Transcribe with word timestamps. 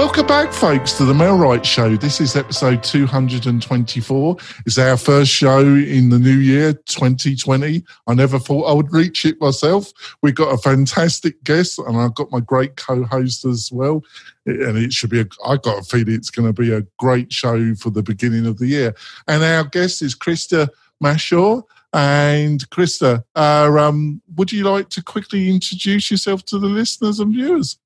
Welcome 0.00 0.28
back, 0.28 0.50
folks, 0.50 0.94
to 0.94 1.04
the 1.04 1.12
MailRight 1.12 1.62
Show. 1.62 1.94
This 1.94 2.22
is 2.22 2.34
episode 2.34 2.82
224. 2.82 4.36
It's 4.64 4.78
our 4.78 4.96
first 4.96 5.30
show 5.30 5.58
in 5.58 6.08
the 6.08 6.18
new 6.18 6.38
year, 6.38 6.72
2020. 6.72 7.84
I 8.06 8.14
never 8.14 8.38
thought 8.38 8.64
I 8.64 8.72
would 8.72 8.90
reach 8.94 9.26
it 9.26 9.38
myself. 9.42 9.92
We've 10.22 10.34
got 10.34 10.54
a 10.54 10.56
fantastic 10.56 11.44
guest, 11.44 11.78
and 11.80 11.98
I've 11.98 12.14
got 12.14 12.32
my 12.32 12.40
great 12.40 12.76
co 12.76 13.04
host 13.04 13.44
as 13.44 13.70
well. 13.70 14.02
And 14.46 14.78
it 14.78 14.94
should 14.94 15.10
be, 15.10 15.20
a, 15.20 15.26
I 15.44 15.58
got 15.58 15.80
a 15.80 15.82
feeling 15.82 16.14
it's 16.14 16.30
going 16.30 16.50
to 16.50 16.58
be 16.58 16.72
a 16.72 16.86
great 16.98 17.30
show 17.30 17.74
for 17.74 17.90
the 17.90 18.02
beginning 18.02 18.46
of 18.46 18.56
the 18.56 18.68
year. 18.68 18.94
And 19.28 19.44
our 19.44 19.64
guest 19.64 20.00
is 20.00 20.16
Krista 20.16 20.70
Mashore. 21.04 21.62
And 21.92 22.60
Krista, 22.70 23.22
uh, 23.36 23.78
um, 23.78 24.22
would 24.36 24.50
you 24.50 24.64
like 24.64 24.88
to 24.90 25.02
quickly 25.02 25.50
introduce 25.50 26.10
yourself 26.10 26.46
to 26.46 26.58
the 26.58 26.68
listeners 26.68 27.20
and 27.20 27.34
viewers? 27.34 27.76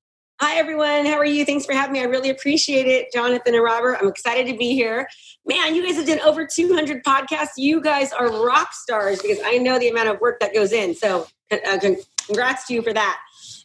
Hi, 0.41 0.57
everyone. 0.57 1.05
How 1.05 1.13
are 1.13 1.25
you? 1.25 1.45
Thanks 1.45 1.65
for 1.65 1.71
having 1.71 1.93
me. 1.93 2.01
I 2.01 2.03
really 2.03 2.29
appreciate 2.29 2.87
it, 2.87 3.07
Jonathan 3.13 3.55
and 3.55 3.63
Robert. 3.63 3.97
I'm 4.01 4.09
excited 4.09 4.51
to 4.51 4.57
be 4.57 4.73
here. 4.73 5.07
Man, 5.45 5.73
you 5.73 5.81
guys 5.81 5.95
have 5.95 6.07
done 6.07 6.19
over 6.19 6.45
200 6.45 7.05
podcasts. 7.05 7.51
You 7.55 7.79
guys 7.79 8.11
are 8.11 8.43
rock 8.45 8.73
stars 8.73 9.21
because 9.21 9.37
I 9.45 9.59
know 9.59 9.79
the 9.79 9.87
amount 9.87 10.09
of 10.09 10.19
work 10.19 10.41
that 10.41 10.53
goes 10.53 10.73
in. 10.73 10.93
So, 10.93 11.25
uh, 11.51 11.79
congrats 12.27 12.67
to 12.67 12.73
you 12.73 12.81
for 12.81 12.91
that. 12.91 13.17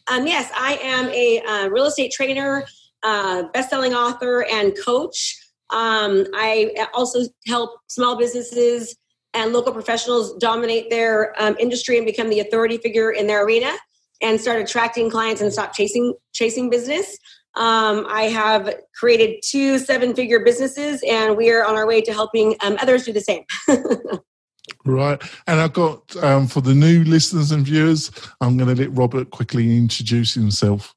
Um, 0.09 0.25
yes, 0.25 0.49
I 0.55 0.79
am 0.81 1.09
a 1.09 1.41
uh, 1.41 1.67
real 1.67 1.87
estate 1.87 2.13
trainer, 2.13 2.63
uh, 3.03 3.43
best-selling 3.53 3.93
author, 3.93 4.45
and 4.49 4.73
coach. 4.81 5.37
Um, 5.71 6.25
I 6.33 6.87
also 6.93 7.19
help 7.47 7.81
small 7.87 8.15
businesses 8.15 8.95
and 9.33 9.51
local 9.51 9.73
professionals 9.73 10.37
dominate 10.37 10.89
their 10.89 11.35
um, 11.37 11.57
industry 11.59 11.97
and 11.97 12.05
become 12.05 12.29
the 12.29 12.39
authority 12.39 12.77
figure 12.77 13.11
in 13.11 13.27
their 13.27 13.43
arena 13.43 13.73
and 14.21 14.39
start 14.39 14.61
attracting 14.61 15.09
clients 15.09 15.41
and 15.41 15.51
stop 15.51 15.73
chasing 15.73 16.13
chasing 16.33 16.69
business. 16.69 17.17
Um, 17.55 18.05
I 18.07 18.23
have 18.23 18.73
created 18.97 19.41
two 19.43 19.77
seven 19.77 20.15
figure 20.15 20.39
businesses, 20.43 21.03
and 21.07 21.35
we 21.35 21.51
are 21.51 21.65
on 21.65 21.75
our 21.75 21.85
way 21.85 22.01
to 22.01 22.13
helping 22.13 22.55
um, 22.61 22.77
others 22.81 23.05
do 23.05 23.13
the 23.13 23.21
same. 23.21 23.43
right. 24.85 25.21
And 25.47 25.59
I've 25.59 25.73
got 25.73 26.15
um, 26.23 26.47
for 26.47 26.61
the 26.61 26.73
new 26.73 27.03
listeners 27.03 27.51
and 27.51 27.65
viewers, 27.65 28.11
I'm 28.39 28.57
going 28.57 28.73
to 28.73 28.81
let 28.81 28.97
Robert 28.97 29.31
quickly 29.31 29.77
introduce 29.77 30.33
himself. 30.33 30.95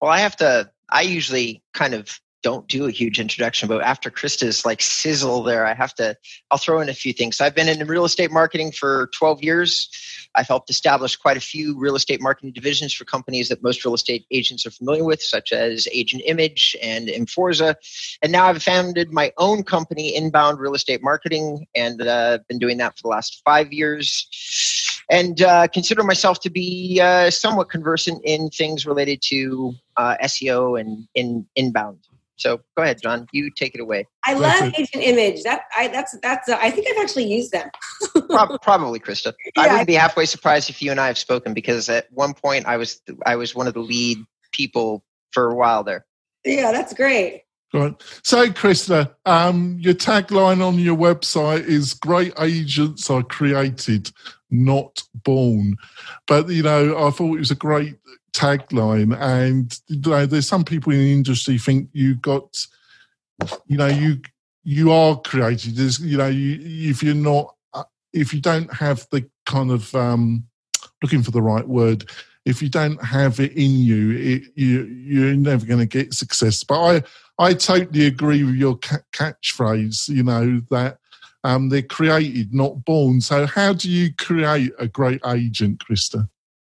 Well, 0.00 0.10
I 0.10 0.20
have 0.20 0.36
to, 0.36 0.70
I 0.90 1.02
usually 1.02 1.62
kind 1.74 1.92
of 1.92 2.18
don't 2.42 2.66
do 2.68 2.86
a 2.86 2.90
huge 2.90 3.20
introduction, 3.20 3.68
but 3.68 3.82
after 3.82 4.10
Krista's 4.10 4.64
like 4.64 4.80
sizzle 4.80 5.42
there, 5.42 5.66
I 5.66 5.74
have 5.74 5.94
to, 5.96 6.16
I'll 6.50 6.58
throw 6.58 6.80
in 6.80 6.88
a 6.88 6.94
few 6.94 7.12
things. 7.12 7.36
So 7.36 7.44
I've 7.44 7.54
been 7.54 7.68
in 7.68 7.86
real 7.86 8.04
estate 8.04 8.30
marketing 8.30 8.72
for 8.72 9.10
12 9.14 9.42
years. 9.42 9.88
I've 10.34 10.46
helped 10.46 10.70
establish 10.70 11.16
quite 11.16 11.36
a 11.36 11.40
few 11.40 11.78
real 11.78 11.96
estate 11.96 12.20
marketing 12.20 12.52
divisions 12.52 12.94
for 12.94 13.04
companies 13.04 13.48
that 13.48 13.62
most 13.62 13.84
real 13.84 13.94
estate 13.94 14.26
agents 14.30 14.64
are 14.64 14.70
familiar 14.70 15.04
with, 15.04 15.22
such 15.22 15.52
as 15.52 15.88
Agent 15.92 16.22
Image 16.24 16.76
and 16.82 17.08
Inforza. 17.08 17.76
And 18.22 18.30
now 18.32 18.46
I've 18.46 18.62
founded 18.62 19.12
my 19.12 19.32
own 19.38 19.62
company, 19.64 20.14
Inbound 20.14 20.60
Real 20.60 20.74
Estate 20.74 21.02
Marketing, 21.02 21.66
and 21.74 22.00
uh, 22.00 22.38
been 22.48 22.58
doing 22.58 22.78
that 22.78 22.96
for 22.96 23.02
the 23.02 23.08
last 23.08 23.42
five 23.44 23.72
years. 23.72 24.28
And 25.10 25.42
uh, 25.42 25.66
consider 25.66 26.04
myself 26.04 26.38
to 26.40 26.50
be 26.50 27.00
uh, 27.02 27.30
somewhat 27.30 27.68
conversant 27.68 28.22
in 28.24 28.48
things 28.50 28.86
related 28.86 29.20
to 29.22 29.74
uh, 29.96 30.16
SEO 30.22 30.80
and 30.80 31.08
in 31.14 31.46
inbound. 31.56 31.98
So 32.40 32.62
go 32.74 32.82
ahead, 32.82 33.00
John. 33.02 33.26
You 33.32 33.50
take 33.50 33.74
it 33.74 33.80
away. 33.80 34.06
I 34.24 34.32
love 34.32 34.72
Agent 34.78 35.04
Image. 35.04 35.42
That 35.42 35.64
I 35.76 35.88
that's 35.88 36.16
that's. 36.22 36.48
Uh, 36.48 36.58
I 36.60 36.70
think 36.70 36.86
I've 36.90 37.02
actually 37.02 37.26
used 37.26 37.52
them. 37.52 37.70
Probably, 38.62 38.98
Krista. 38.98 39.34
Yeah, 39.56 39.62
I 39.62 39.68
wouldn't 39.68 39.86
be 39.86 39.94
halfway 39.94 40.24
surprised 40.24 40.70
if 40.70 40.80
you 40.80 40.90
and 40.90 40.98
I 40.98 41.06
have 41.06 41.18
spoken 41.18 41.52
because 41.52 41.90
at 41.90 42.06
one 42.12 42.32
point 42.32 42.66
I 42.66 42.78
was 42.78 43.00
I 43.26 43.36
was 43.36 43.54
one 43.54 43.66
of 43.66 43.74
the 43.74 43.80
lead 43.80 44.18
people 44.52 45.04
for 45.32 45.50
a 45.50 45.54
while 45.54 45.84
there. 45.84 46.06
Yeah, 46.44 46.72
that's 46.72 46.94
great. 46.94 47.42
Right. 47.74 47.94
So, 48.24 48.48
Krista, 48.48 49.14
um, 49.26 49.78
your 49.78 49.94
tagline 49.94 50.66
on 50.66 50.78
your 50.78 50.96
website 50.96 51.66
is 51.66 51.92
"Great 51.92 52.32
agents 52.40 53.10
are 53.10 53.22
created, 53.22 54.10
not 54.50 55.02
born." 55.14 55.76
But 56.26 56.48
you 56.48 56.62
know, 56.62 57.06
I 57.06 57.10
thought 57.10 57.36
it 57.36 57.40
was 57.40 57.50
a 57.50 57.56
great 57.56 57.96
tagline. 58.32 59.16
And 59.18 59.78
you 59.88 60.10
know, 60.10 60.26
there's 60.26 60.48
some 60.48 60.64
people 60.64 60.92
in 60.92 60.98
the 60.98 61.12
industry 61.12 61.58
think 61.58 61.88
you 61.92 62.14
got, 62.16 62.66
you 63.66 63.76
know, 63.76 63.86
you 63.86 64.20
you 64.62 64.92
are 64.92 65.18
created. 65.20 65.76
There's, 65.76 66.00
you 66.00 66.18
know, 66.18 66.28
you, 66.28 66.90
if 66.90 67.02
you're 67.02 67.14
not, 67.14 67.54
uh, 67.74 67.84
if 68.12 68.34
you 68.34 68.40
don't 68.40 68.72
have 68.74 69.06
the 69.10 69.28
kind 69.46 69.70
of 69.70 69.94
um, 69.94 70.44
looking 71.02 71.22
for 71.22 71.30
the 71.30 71.42
right 71.42 71.66
word, 71.66 72.10
if 72.44 72.62
you 72.62 72.68
don't 72.68 73.02
have 73.04 73.40
it 73.40 73.52
in 73.52 73.70
you, 73.70 74.10
it, 74.12 74.42
you 74.54 74.84
you're 74.84 75.34
never 75.34 75.66
going 75.66 75.80
to 75.80 75.86
get 75.86 76.14
success. 76.14 76.64
But 76.64 76.80
I 76.80 77.02
I 77.38 77.54
totally 77.54 78.06
agree 78.06 78.44
with 78.44 78.54
your 78.54 78.76
catchphrase. 78.78 80.08
You 80.08 80.22
know 80.22 80.60
that. 80.70 80.98
Um, 81.44 81.68
they're 81.68 81.82
created, 81.82 82.52
not 82.52 82.84
born. 82.84 83.20
So, 83.20 83.46
how 83.46 83.72
do 83.72 83.90
you 83.90 84.12
create 84.14 84.72
a 84.78 84.86
great 84.86 85.20
agent, 85.26 85.82
Krista? 85.84 86.28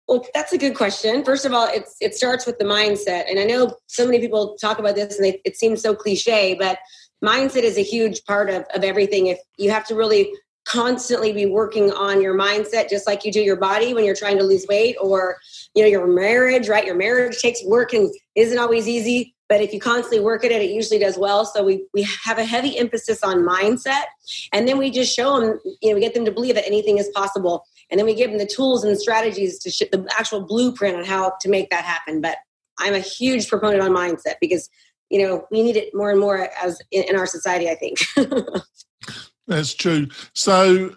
Well, 0.07 0.25
that's 0.33 0.53
a 0.53 0.57
good 0.57 0.75
question. 0.75 1.23
First 1.23 1.45
of 1.45 1.53
all, 1.53 1.67
it's 1.71 1.95
it 2.01 2.15
starts 2.15 2.45
with 2.45 2.57
the 2.59 2.65
mindset, 2.65 3.29
and 3.29 3.39
I 3.39 3.43
know 3.43 3.75
so 3.87 4.05
many 4.05 4.19
people 4.19 4.57
talk 4.59 4.79
about 4.79 4.95
this, 4.95 5.17
and 5.17 5.25
they, 5.25 5.41
it 5.45 5.55
seems 5.55 5.81
so 5.81 5.95
cliche, 5.95 6.55
but 6.55 6.79
mindset 7.23 7.63
is 7.63 7.77
a 7.77 7.83
huge 7.83 8.23
part 8.25 8.49
of 8.49 8.63
of 8.73 8.83
everything. 8.83 9.27
If 9.27 9.39
you 9.57 9.71
have 9.71 9.85
to 9.87 9.95
really 9.95 10.31
constantly 10.65 11.33
be 11.33 11.45
working 11.45 11.91
on 11.91 12.21
your 12.21 12.35
mindset, 12.35 12.89
just 12.89 13.07
like 13.07 13.25
you 13.25 13.31
do 13.31 13.41
your 13.41 13.55
body 13.55 13.93
when 13.93 14.05
you're 14.05 14.15
trying 14.15 14.37
to 14.37 14.43
lose 14.43 14.65
weight, 14.67 14.95
or 15.01 15.37
you 15.73 15.83
know 15.83 15.89
your 15.89 16.07
marriage, 16.07 16.69
right? 16.69 16.85
Your 16.85 16.95
marriage 16.95 17.39
takes 17.39 17.63
work 17.65 17.93
and 17.93 18.13
isn't 18.35 18.59
always 18.59 18.87
easy, 18.87 19.35
but 19.49 19.61
if 19.61 19.73
you 19.73 19.79
constantly 19.79 20.19
work 20.19 20.45
at 20.45 20.51
it, 20.51 20.61
it 20.61 20.69
usually 20.69 20.99
does 20.99 21.17
well. 21.17 21.43
So 21.43 21.63
we 21.63 21.85
we 21.93 22.07
have 22.23 22.37
a 22.37 22.45
heavy 22.45 22.77
emphasis 22.77 23.23
on 23.23 23.37
mindset, 23.37 24.05
and 24.53 24.67
then 24.67 24.77
we 24.77 24.91
just 24.91 25.13
show 25.13 25.39
them, 25.39 25.59
you 25.81 25.89
know, 25.89 25.95
we 25.95 26.01
get 26.01 26.13
them 26.13 26.25
to 26.25 26.31
believe 26.31 26.55
that 26.55 26.67
anything 26.67 26.97
is 26.97 27.09
possible 27.15 27.65
and 27.89 27.97
then 27.97 28.05
we 28.05 28.13
give 28.13 28.29
them 28.29 28.39
the 28.39 28.45
tools 28.45 28.83
and 28.83 28.97
strategies 28.97 29.59
to 29.59 29.69
sh- 29.69 29.89
the 29.91 30.07
actual 30.17 30.41
blueprint 30.41 30.95
on 30.97 31.05
how 31.05 31.33
to 31.41 31.49
make 31.49 31.69
that 31.69 31.83
happen. 31.83 32.21
But 32.21 32.37
i'm 32.79 32.93
a 32.93 32.99
huge 32.99 33.49
proponent 33.49 33.81
on 33.81 33.91
mindset 33.91 34.35
because 34.39 34.69
you 35.09 35.21
know 35.21 35.45
we 35.51 35.61
need 35.61 35.75
it 35.75 35.93
more 35.93 36.09
and 36.09 36.19
more 36.19 36.49
as 36.61 36.81
in, 36.91 37.03
in 37.03 37.15
our 37.15 37.25
society 37.25 37.69
i 37.69 37.75
think. 37.75 37.99
That's 39.47 39.73
true. 39.73 40.07
So 40.33 40.95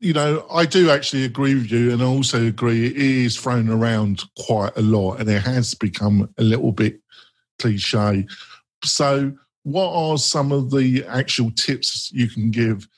you 0.00 0.12
know 0.12 0.46
i 0.52 0.64
do 0.64 0.90
actually 0.90 1.24
agree 1.24 1.54
with 1.54 1.72
you 1.72 1.92
and 1.92 2.00
i 2.00 2.04
also 2.04 2.46
agree 2.46 2.86
it 2.86 2.96
is 2.96 3.36
thrown 3.36 3.68
around 3.68 4.22
quite 4.46 4.76
a 4.76 4.80
lot 4.80 5.14
and 5.14 5.28
it 5.28 5.42
has 5.42 5.74
become 5.74 6.32
a 6.38 6.42
little 6.44 6.70
bit 6.70 7.00
cliche 7.58 8.26
so 8.84 9.32
what 9.62 9.92
are 9.92 10.16
some 10.18 10.52
of 10.52 10.70
the 10.70 11.04
actual 11.06 11.50
tips 11.50 12.10
you 12.12 12.28
can 12.28 12.50
give 12.50 12.88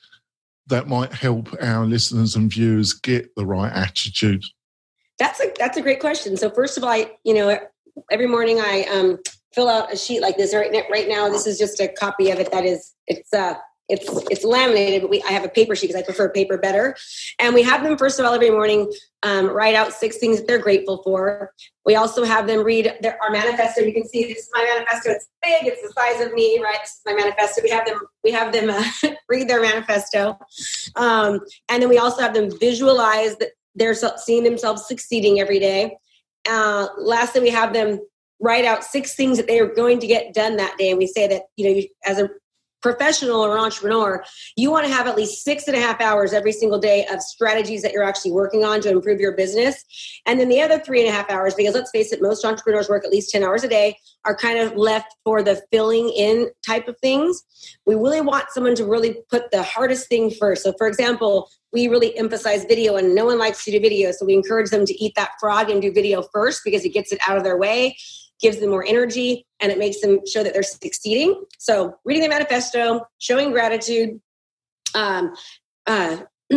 that 0.67 0.87
might 0.87 1.11
help 1.11 1.49
our 1.61 1.85
listeners 1.85 2.35
and 2.35 2.51
viewers 2.51 2.93
get 2.93 3.35
the 3.35 3.45
right 3.45 3.71
attitude? 3.73 4.45
That's 5.19 5.39
a 5.41 5.51
that's 5.57 5.77
a 5.77 5.81
great 5.81 5.99
question. 5.99 6.37
So 6.37 6.49
first 6.49 6.77
of 6.77 6.83
all, 6.83 6.89
I 6.89 7.11
you 7.23 7.33
know 7.33 7.59
every 8.09 8.27
morning 8.27 8.59
I 8.59 8.85
um, 8.91 9.19
fill 9.53 9.67
out 9.67 9.93
a 9.93 9.97
sheet 9.97 10.21
like 10.21 10.37
this. 10.37 10.53
Right 10.53 10.71
right 10.89 11.07
now, 11.07 11.29
this 11.29 11.45
is 11.45 11.59
just 11.59 11.79
a 11.79 11.87
copy 11.87 12.31
of 12.31 12.39
it. 12.39 12.51
That 12.51 12.65
is 12.65 12.93
it's 13.07 13.33
uh 13.33 13.55
it's 13.91 14.07
it's 14.31 14.43
laminated, 14.43 15.01
but 15.01 15.09
we 15.09 15.21
I 15.23 15.31
have 15.31 15.43
a 15.43 15.49
paper 15.49 15.75
sheet 15.75 15.87
because 15.87 16.01
I 16.01 16.05
prefer 16.05 16.29
paper 16.29 16.57
better. 16.57 16.95
And 17.39 17.53
we 17.53 17.61
have 17.63 17.83
them 17.83 17.97
first 17.97 18.19
of 18.19 18.25
all 18.25 18.33
every 18.33 18.49
morning 18.49 18.91
um, 19.23 19.47
write 19.47 19.75
out 19.75 19.93
six 19.93 20.17
things 20.17 20.37
that 20.37 20.47
they're 20.47 20.57
grateful 20.57 21.01
for. 21.03 21.53
We 21.85 21.95
also 21.95 22.23
have 22.23 22.47
them 22.47 22.63
read 22.63 22.93
their, 23.01 23.21
our 23.21 23.31
manifesto. 23.31 23.81
You 23.81 23.93
can 23.93 24.07
see 24.07 24.25
this 24.25 24.43
is 24.43 24.49
my 24.53 24.63
manifesto. 24.63 25.11
It's 25.11 25.27
big. 25.41 25.67
It's 25.67 25.81
the 25.81 25.93
size 25.93 26.25
of 26.25 26.33
me, 26.33 26.59
right? 26.63 26.77
This 26.81 26.91
is 26.91 27.01
my 27.05 27.13
manifesto. 27.13 27.61
We 27.63 27.69
have 27.69 27.85
them. 27.85 27.99
We 28.23 28.31
have 28.31 28.53
them 28.53 28.69
uh, 28.69 29.13
read 29.29 29.47
their 29.47 29.61
manifesto, 29.61 30.39
um, 30.95 31.41
and 31.69 31.81
then 31.81 31.89
we 31.89 31.97
also 31.97 32.21
have 32.21 32.33
them 32.33 32.49
visualize 32.59 33.35
that 33.37 33.49
they're 33.75 33.93
seeing 33.93 34.43
themselves 34.43 34.87
succeeding 34.87 35.39
every 35.39 35.59
day. 35.59 35.97
Uh, 36.49 36.87
lastly, 36.97 37.41
we 37.41 37.49
have 37.49 37.73
them 37.73 37.99
write 38.39 38.65
out 38.65 38.83
six 38.83 39.15
things 39.15 39.37
that 39.37 39.47
they 39.47 39.59
are 39.59 39.71
going 39.71 39.99
to 39.99 40.07
get 40.07 40.33
done 40.33 40.57
that 40.57 40.77
day, 40.77 40.89
and 40.89 40.97
we 40.97 41.07
say 41.07 41.27
that 41.27 41.43
you 41.57 41.65
know, 41.65 41.75
you, 41.75 41.87
as 42.05 42.19
a 42.19 42.29
professional 42.81 43.41
or 43.41 43.57
entrepreneur, 43.57 44.23
you 44.55 44.71
want 44.71 44.85
to 44.85 44.93
have 44.93 45.07
at 45.07 45.15
least 45.15 45.43
six 45.43 45.67
and 45.67 45.75
a 45.75 45.79
half 45.79 46.01
hours 46.01 46.33
every 46.33 46.51
single 46.51 46.79
day 46.79 47.05
of 47.11 47.21
strategies 47.21 47.81
that 47.81 47.93
you're 47.93 48.03
actually 48.03 48.31
working 48.31 48.63
on 48.63 48.81
to 48.81 48.89
improve 48.89 49.19
your 49.19 49.35
business. 49.35 49.83
And 50.25 50.39
then 50.39 50.49
the 50.49 50.61
other 50.61 50.79
three 50.79 50.99
and 50.99 51.09
a 51.09 51.11
half 51.11 51.29
hours, 51.29 51.53
because 51.53 51.75
let's 51.75 51.91
face 51.91 52.11
it, 52.11 52.21
most 52.21 52.43
entrepreneurs 52.43 52.89
work 52.89 53.05
at 53.05 53.11
least 53.11 53.31
10 53.31 53.43
hours 53.43 53.63
a 53.63 53.67
day, 53.67 53.97
are 54.25 54.35
kind 54.35 54.59
of 54.59 54.75
left 54.75 55.15
for 55.23 55.41
the 55.41 55.61
filling 55.71 56.09
in 56.09 56.49
type 56.65 56.87
of 56.87 56.97
things. 56.99 57.43
We 57.85 57.95
really 57.95 58.21
want 58.21 58.45
someone 58.49 58.75
to 58.75 58.85
really 58.85 59.17
put 59.29 59.51
the 59.51 59.63
hardest 59.63 60.09
thing 60.09 60.31
first. 60.31 60.63
So, 60.63 60.73
for 60.77 60.87
example, 60.87 61.49
we 61.73 61.87
really 61.87 62.17
emphasize 62.17 62.65
video 62.65 62.97
and 62.97 63.15
no 63.15 63.25
one 63.25 63.39
likes 63.39 63.63
to 63.65 63.71
do 63.71 63.79
video. 63.79 64.11
So 64.11 64.25
we 64.25 64.33
encourage 64.33 64.69
them 64.69 64.85
to 64.85 65.03
eat 65.03 65.13
that 65.15 65.31
frog 65.39 65.69
and 65.69 65.81
do 65.81 65.91
video 65.91 66.21
first 66.33 66.61
because 66.65 66.83
it 66.83 66.89
gets 66.89 67.11
it 67.11 67.19
out 67.25 67.37
of 67.37 67.43
their 67.43 67.57
way 67.57 67.95
gives 68.41 68.59
them 68.59 68.69
more 68.69 68.85
energy 68.85 69.45
and 69.59 69.71
it 69.71 69.77
makes 69.77 70.01
them 70.01 70.19
show 70.27 70.43
that 70.43 70.53
they're 70.53 70.63
succeeding. 70.63 71.43
So, 71.59 71.95
reading 72.05 72.23
the 72.23 72.29
manifesto, 72.29 73.01
showing 73.19 73.51
gratitude, 73.51 74.19
um, 74.95 75.33
uh, 75.87 76.17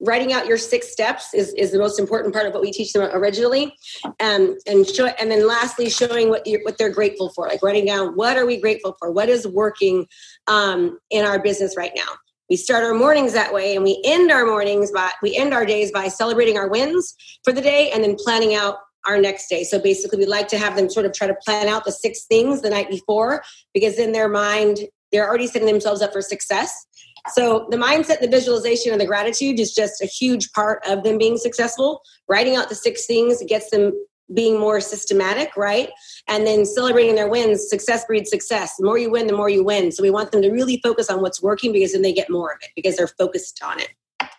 writing 0.00 0.32
out 0.32 0.46
your 0.46 0.58
six 0.58 0.92
steps 0.92 1.32
is, 1.32 1.54
is 1.54 1.72
the 1.72 1.78
most 1.78 1.98
important 1.98 2.34
part 2.34 2.46
of 2.46 2.52
what 2.52 2.62
we 2.62 2.70
teach 2.70 2.92
them 2.92 3.08
originally. 3.12 3.74
Um, 4.20 4.56
and 4.66 4.86
show 4.86 5.06
and 5.06 5.30
then 5.30 5.46
lastly 5.46 5.88
showing 5.88 6.28
what 6.28 6.46
you 6.46 6.60
what 6.62 6.78
they're 6.78 6.90
grateful 6.90 7.30
for 7.30 7.48
like 7.48 7.62
writing 7.62 7.86
down 7.86 8.14
what 8.14 8.36
are 8.36 8.46
we 8.46 8.60
grateful 8.60 8.96
for? 8.98 9.10
What 9.10 9.28
is 9.28 9.46
working 9.46 10.06
um, 10.46 10.98
in 11.10 11.24
our 11.24 11.38
business 11.38 11.76
right 11.76 11.92
now? 11.96 12.12
We 12.50 12.56
start 12.56 12.84
our 12.84 12.94
mornings 12.94 13.32
that 13.32 13.52
way 13.52 13.74
and 13.74 13.82
we 13.82 14.00
end 14.04 14.30
our 14.30 14.46
mornings 14.46 14.92
by 14.92 15.10
we 15.22 15.34
end 15.34 15.54
our 15.54 15.64
days 15.66 15.90
by 15.90 16.08
celebrating 16.08 16.58
our 16.58 16.68
wins 16.68 17.14
for 17.42 17.52
the 17.52 17.62
day 17.62 17.90
and 17.90 18.04
then 18.04 18.16
planning 18.16 18.54
out 18.54 18.76
our 19.06 19.20
next 19.20 19.48
day 19.48 19.64
so 19.64 19.78
basically 19.78 20.18
we 20.18 20.26
like 20.26 20.48
to 20.48 20.58
have 20.58 20.76
them 20.76 20.90
sort 20.90 21.06
of 21.06 21.12
try 21.12 21.26
to 21.26 21.36
plan 21.44 21.68
out 21.68 21.84
the 21.84 21.92
six 21.92 22.24
things 22.26 22.62
the 22.62 22.70
night 22.70 22.88
before 22.88 23.42
because 23.72 23.98
in 23.98 24.12
their 24.12 24.28
mind 24.28 24.80
they're 25.12 25.28
already 25.28 25.46
setting 25.46 25.66
themselves 25.66 26.02
up 26.02 26.12
for 26.12 26.20
success 26.20 26.86
so 27.32 27.66
the 27.70 27.76
mindset, 27.76 28.20
the 28.20 28.28
visualization, 28.28 28.92
and 28.92 29.00
the 29.00 29.06
gratitude 29.06 29.58
is 29.58 29.74
just 29.74 30.00
a 30.02 30.06
huge 30.06 30.52
part 30.52 30.86
of 30.86 31.02
them 31.02 31.18
being 31.18 31.38
successful. 31.38 32.02
Writing 32.28 32.56
out 32.56 32.68
the 32.68 32.74
six 32.74 33.06
things 33.06 33.42
gets 33.48 33.70
them 33.70 33.92
being 34.34 34.58
more 34.58 34.80
systematic, 34.80 35.56
right? 35.56 35.90
And 36.28 36.46
then 36.46 36.64
celebrating 36.64 37.14
their 37.14 37.28
wins. 37.28 37.68
Success 37.68 38.04
breeds 38.04 38.30
success. 38.30 38.74
The 38.78 38.84
more 38.84 38.98
you 38.98 39.10
win, 39.10 39.26
the 39.26 39.36
more 39.36 39.48
you 39.48 39.64
win. 39.64 39.92
So 39.92 40.02
we 40.02 40.10
want 40.10 40.32
them 40.32 40.42
to 40.42 40.50
really 40.50 40.80
focus 40.82 41.10
on 41.10 41.20
what's 41.20 41.42
working 41.42 41.72
because 41.72 41.92
then 41.92 42.02
they 42.02 42.12
get 42.12 42.30
more 42.30 42.52
of 42.52 42.58
it 42.62 42.70
because 42.74 42.96
they're 42.96 43.08
focused 43.08 43.60
on 43.64 43.80
it. 43.80 43.88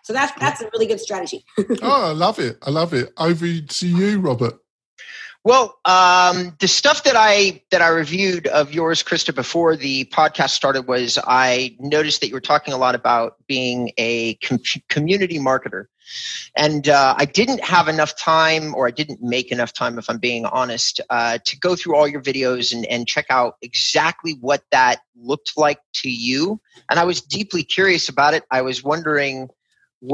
So 0.08 0.14
that's 0.14 0.32
that's 0.40 0.62
a 0.62 0.70
really 0.72 0.86
good 0.86 1.00
strategy. 1.00 1.44
oh, 1.82 2.08
I 2.08 2.12
love 2.12 2.38
it. 2.38 2.56
I 2.62 2.70
love 2.70 2.94
it. 2.94 3.12
Over 3.18 3.60
to 3.60 3.86
you, 3.86 4.20
Robert. 4.20 4.54
Well, 5.44 5.78
um, 5.84 6.56
the 6.60 6.66
stuff 6.66 7.04
that 7.04 7.14
I 7.14 7.62
that 7.72 7.82
I 7.82 7.88
reviewed 7.88 8.46
of 8.46 8.72
yours, 8.72 9.02
Krista, 9.02 9.34
before 9.34 9.76
the 9.76 10.06
podcast 10.06 10.50
started 10.52 10.88
was 10.88 11.18
I 11.26 11.76
noticed 11.78 12.22
that 12.22 12.28
you 12.28 12.32
were 12.32 12.40
talking 12.40 12.72
a 12.72 12.78
lot 12.78 12.94
about 12.94 13.34
being 13.46 13.92
a 13.98 14.36
com- 14.36 14.60
community 14.88 15.38
marketer, 15.38 15.88
and 16.56 16.88
uh, 16.88 17.14
I 17.18 17.26
didn't 17.26 17.62
have 17.62 17.86
enough 17.86 18.16
time, 18.16 18.74
or 18.74 18.86
I 18.86 18.90
didn't 18.90 19.22
make 19.22 19.52
enough 19.52 19.74
time, 19.74 19.98
if 19.98 20.08
I'm 20.08 20.16
being 20.16 20.46
honest, 20.46 21.02
uh, 21.10 21.36
to 21.44 21.58
go 21.58 21.76
through 21.76 21.96
all 21.96 22.08
your 22.08 22.22
videos 22.22 22.72
and, 22.72 22.86
and 22.86 23.06
check 23.06 23.26
out 23.28 23.56
exactly 23.60 24.38
what 24.40 24.62
that 24.72 25.00
looked 25.16 25.52
like 25.58 25.80
to 25.96 26.08
you. 26.08 26.62
And 26.90 26.98
I 26.98 27.04
was 27.04 27.20
deeply 27.20 27.62
curious 27.62 28.08
about 28.08 28.32
it. 28.32 28.44
I 28.50 28.62
was 28.62 28.82
wondering. 28.82 29.50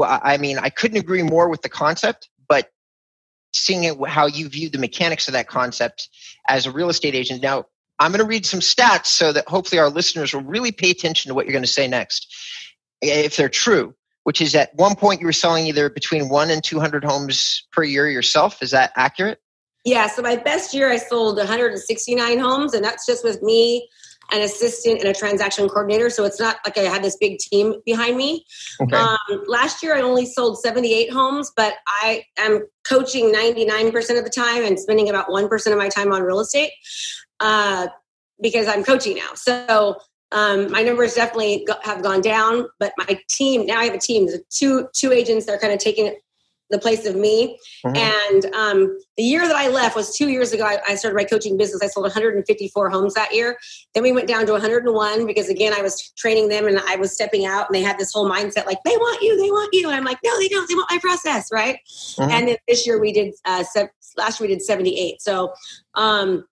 I 0.03 0.37
mean, 0.37 0.57
I 0.57 0.69
couldn't 0.69 0.97
agree 0.97 1.23
more 1.23 1.49
with 1.49 1.61
the 1.61 1.69
concept, 1.69 2.29
but 2.47 2.69
seeing 3.53 3.83
it, 3.83 3.97
how 4.07 4.25
you 4.25 4.49
view 4.49 4.69
the 4.69 4.77
mechanics 4.79 5.27
of 5.27 5.33
that 5.33 5.47
concept 5.47 6.09
as 6.47 6.65
a 6.65 6.71
real 6.71 6.89
estate 6.89 7.15
agent. 7.15 7.41
Now, 7.41 7.65
I'm 7.99 8.11
going 8.11 8.19
to 8.19 8.27
read 8.27 8.45
some 8.45 8.59
stats 8.59 9.05
so 9.07 9.31
that 9.31 9.47
hopefully 9.47 9.79
our 9.79 9.89
listeners 9.89 10.33
will 10.33 10.43
really 10.43 10.71
pay 10.71 10.91
attention 10.91 11.29
to 11.29 11.35
what 11.35 11.45
you're 11.45 11.53
going 11.53 11.63
to 11.63 11.71
say 11.71 11.87
next, 11.87 12.33
if 13.01 13.37
they're 13.37 13.49
true. 13.49 13.95
Which 14.23 14.41
is 14.41 14.55
at 14.55 14.73
one 14.73 14.95
point 14.95 15.21
you 15.21 15.27
were 15.27 15.33
selling 15.33 15.67
either 15.67 15.87
between 15.87 16.29
one 16.29 16.49
and 16.49 16.63
200 16.63 17.03
homes 17.03 17.63
per 17.71 17.83
year 17.83 18.09
yourself. 18.09 18.63
Is 18.63 18.71
that 18.71 18.91
accurate? 18.95 19.39
Yeah. 19.83 20.07
So 20.07 20.23
my 20.23 20.35
best 20.35 20.73
year, 20.73 20.89
I 20.89 20.97
sold 20.97 21.37
169 21.37 22.39
homes, 22.39 22.73
and 22.73 22.83
that's 22.83 23.05
just 23.05 23.23
with 23.23 23.43
me 23.43 23.87
an 24.31 24.41
assistant 24.41 24.99
and 24.99 25.09
a 25.09 25.13
transaction 25.13 25.67
coordinator. 25.67 26.09
So 26.09 26.23
it's 26.23 26.39
not 26.39 26.57
like 26.65 26.77
I 26.77 26.81
had 26.81 27.03
this 27.03 27.17
big 27.17 27.37
team 27.39 27.75
behind 27.85 28.17
me. 28.17 28.45
Okay. 28.81 28.95
Um, 28.95 29.43
last 29.47 29.83
year, 29.83 29.95
I 29.95 30.01
only 30.01 30.25
sold 30.25 30.59
78 30.59 31.11
homes, 31.11 31.51
but 31.55 31.75
I 31.87 32.23
am 32.37 32.65
coaching 32.87 33.33
99% 33.33 34.17
of 34.17 34.23
the 34.23 34.29
time 34.29 34.63
and 34.63 34.79
spending 34.79 35.09
about 35.09 35.27
1% 35.27 35.71
of 35.71 35.77
my 35.77 35.89
time 35.89 36.11
on 36.11 36.23
real 36.23 36.39
estate 36.39 36.71
uh, 37.39 37.87
because 38.41 38.67
I'm 38.67 38.83
coaching 38.83 39.15
now. 39.15 39.33
So 39.35 39.97
um, 40.31 40.71
my 40.71 40.81
numbers 40.81 41.13
definitely 41.13 41.67
have 41.83 42.01
gone 42.01 42.21
down, 42.21 42.67
but 42.79 42.93
my 42.97 43.19
team 43.29 43.65
now 43.65 43.79
I 43.79 43.85
have 43.85 43.93
a 43.93 43.99
team. 43.99 44.27
Two 44.49 44.89
two 44.93 45.11
agents. 45.11 45.45
They're 45.45 45.59
kind 45.59 45.71
of 45.71 45.79
taking 45.79 46.15
the 46.69 46.79
place 46.79 47.05
of 47.05 47.15
me. 47.15 47.59
Mm-hmm. 47.85 47.95
And 47.95 48.55
um, 48.55 48.97
the 49.17 49.23
year 49.23 49.47
that 49.47 49.55
I 49.55 49.67
left 49.67 49.95
was 49.95 50.15
two 50.15 50.29
years 50.29 50.51
ago. 50.51 50.65
I, 50.65 50.79
I, 50.87 50.95
started 50.95 51.15
my 51.15 51.23
coaching 51.23 51.57
business. 51.57 51.81
I 51.83 51.87
sold 51.87 52.05
154 52.05 52.89
homes 52.89 53.13
that 53.13 53.33
year. 53.33 53.57
Then 53.93 54.03
we 54.03 54.11
went 54.11 54.27
down 54.27 54.45
to 54.47 54.53
101 54.53 55.27
because 55.27 55.49
again, 55.49 55.73
I 55.73 55.81
was 55.81 56.11
training 56.17 56.49
them 56.49 56.67
and 56.67 56.79
I 56.79 56.95
was 56.95 57.13
stepping 57.13 57.45
out, 57.45 57.67
and 57.67 57.75
they 57.75 57.81
had 57.81 57.97
this 57.97 58.11
whole 58.11 58.29
mindset 58.29 58.65
like 58.65 58.79
they 58.83 58.97
want 58.97 59.21
you, 59.21 59.37
they 59.37 59.51
want 59.51 59.69
you, 59.73 59.87
and 59.87 59.95
I'm 59.95 60.03
like, 60.03 60.19
no, 60.23 60.37
they 60.39 60.47
don't. 60.47 60.67
They 60.67 60.75
want 60.75 60.89
my 60.89 60.99
process, 60.99 61.49
right? 61.51 61.77
Mm-hmm. 61.87 62.31
And 62.31 62.47
then 62.47 62.57
this 62.67 62.87
year 62.87 62.99
we 62.99 63.13
did. 63.13 63.33
Uh, 63.45 63.63
se- 63.63 63.89
last 64.17 64.39
year 64.39 64.47
we 64.47 64.55
did 64.55 64.63
78. 64.63 65.21
So. 65.21 65.53
Um, 65.93 66.45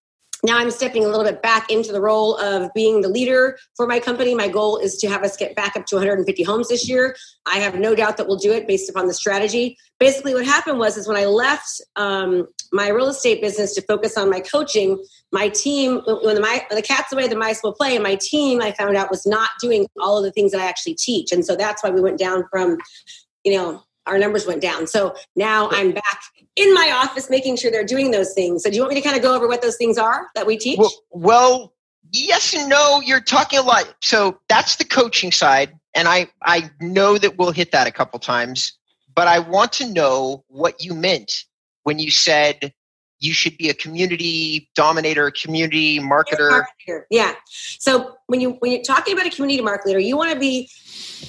now 0.43 0.57
I'm 0.57 0.71
stepping 0.71 1.05
a 1.05 1.07
little 1.07 1.23
bit 1.23 1.41
back 1.41 1.71
into 1.71 1.93
the 1.93 2.01
role 2.01 2.35
of 2.35 2.73
being 2.73 2.99
the 3.01 3.07
leader 3.07 3.57
for 3.77 3.87
my 3.87 3.99
company. 3.99 4.35
My 4.35 4.49
goal 4.49 4.77
is 4.77 4.97
to 4.97 5.07
have 5.07 5.23
us 5.23 5.37
get 5.37 5.55
back 5.55 5.77
up 5.77 5.85
to 5.87 5.95
150 5.95 6.43
homes 6.43 6.67
this 6.67 6.89
year. 6.89 7.15
I 7.45 7.59
have 7.59 7.75
no 7.75 7.95
doubt 7.95 8.17
that 8.17 8.27
we'll 8.27 8.37
do 8.37 8.51
it 8.51 8.67
based 8.67 8.89
upon 8.89 9.07
the 9.07 9.13
strategy. 9.13 9.77
Basically, 9.99 10.33
what 10.33 10.45
happened 10.45 10.79
was 10.79 10.97
is 10.97 11.07
when 11.07 11.15
I 11.15 11.25
left 11.25 11.81
um, 11.95 12.45
my 12.73 12.89
real 12.89 13.07
estate 13.07 13.41
business 13.41 13.73
to 13.75 13.81
focus 13.83 14.17
on 14.17 14.29
my 14.29 14.41
coaching, 14.41 15.01
my 15.31 15.47
team 15.47 16.01
when 16.23 16.41
my, 16.41 16.65
the 16.69 16.81
cat's 16.81 17.13
away, 17.13 17.29
the 17.29 17.37
mice 17.37 17.63
will 17.63 17.73
play. 17.73 17.95
And 17.95 18.03
my 18.03 18.15
team, 18.15 18.61
I 18.61 18.73
found 18.73 18.97
out, 18.97 19.09
was 19.09 19.25
not 19.25 19.51
doing 19.61 19.87
all 20.01 20.17
of 20.17 20.25
the 20.25 20.31
things 20.31 20.51
that 20.51 20.59
I 20.59 20.65
actually 20.65 20.95
teach, 20.95 21.31
and 21.31 21.45
so 21.45 21.55
that's 21.55 21.83
why 21.83 21.89
we 21.89 22.01
went 22.01 22.19
down 22.19 22.43
from, 22.51 22.77
you 23.45 23.55
know, 23.55 23.83
our 24.05 24.17
numbers 24.17 24.45
went 24.45 24.61
down. 24.61 24.87
So 24.87 25.15
now 25.35 25.69
I'm 25.71 25.91
back 25.91 26.21
in 26.55 26.73
my 26.73 26.91
office 26.93 27.29
making 27.29 27.57
sure 27.57 27.71
they're 27.71 27.85
doing 27.85 28.11
those 28.11 28.33
things. 28.33 28.63
So 28.63 28.69
do 28.69 28.75
you 28.75 28.81
want 28.81 28.93
me 28.93 29.01
to 29.01 29.05
kind 29.05 29.15
of 29.15 29.23
go 29.23 29.35
over 29.35 29.47
what 29.47 29.61
those 29.61 29.77
things 29.77 29.97
are 29.97 30.27
that 30.35 30.45
we 30.45 30.57
teach? 30.57 30.79
Well, 30.79 30.93
well 31.11 31.73
yes 32.11 32.53
and 32.53 32.69
no. 32.69 33.01
You're 33.03 33.21
talking 33.21 33.59
a 33.59 33.63
lot. 33.63 33.93
So 34.01 34.39
that's 34.49 34.75
the 34.75 34.85
coaching 34.85 35.31
side. 35.31 35.77
And 35.95 36.07
I, 36.07 36.27
I 36.43 36.69
know 36.81 37.17
that 37.17 37.37
we'll 37.37 37.51
hit 37.51 37.71
that 37.71 37.87
a 37.87 37.91
couple 37.91 38.19
times, 38.19 38.73
but 39.15 39.27
I 39.27 39.39
want 39.39 39.73
to 39.73 39.87
know 39.87 40.43
what 40.47 40.83
you 40.83 40.93
meant 40.93 41.45
when 41.83 41.99
you 41.99 42.11
said 42.11 42.73
you 43.19 43.33
should 43.33 43.57
be 43.57 43.69
a 43.69 43.73
community 43.73 44.69
dominator, 44.75 45.31
community 45.31 45.99
marketer. 45.99 46.65
Yeah. 47.09 47.33
So 47.79 48.17
when 48.27 48.41
you 48.41 48.51
when 48.59 48.71
you're 48.71 48.81
talking 48.81 49.13
about 49.13 49.25
a 49.25 49.29
community 49.29 49.63
market 49.63 49.87
leader, 49.87 49.99
you 49.99 50.17
want 50.17 50.33
to 50.33 50.39
be 50.39 50.69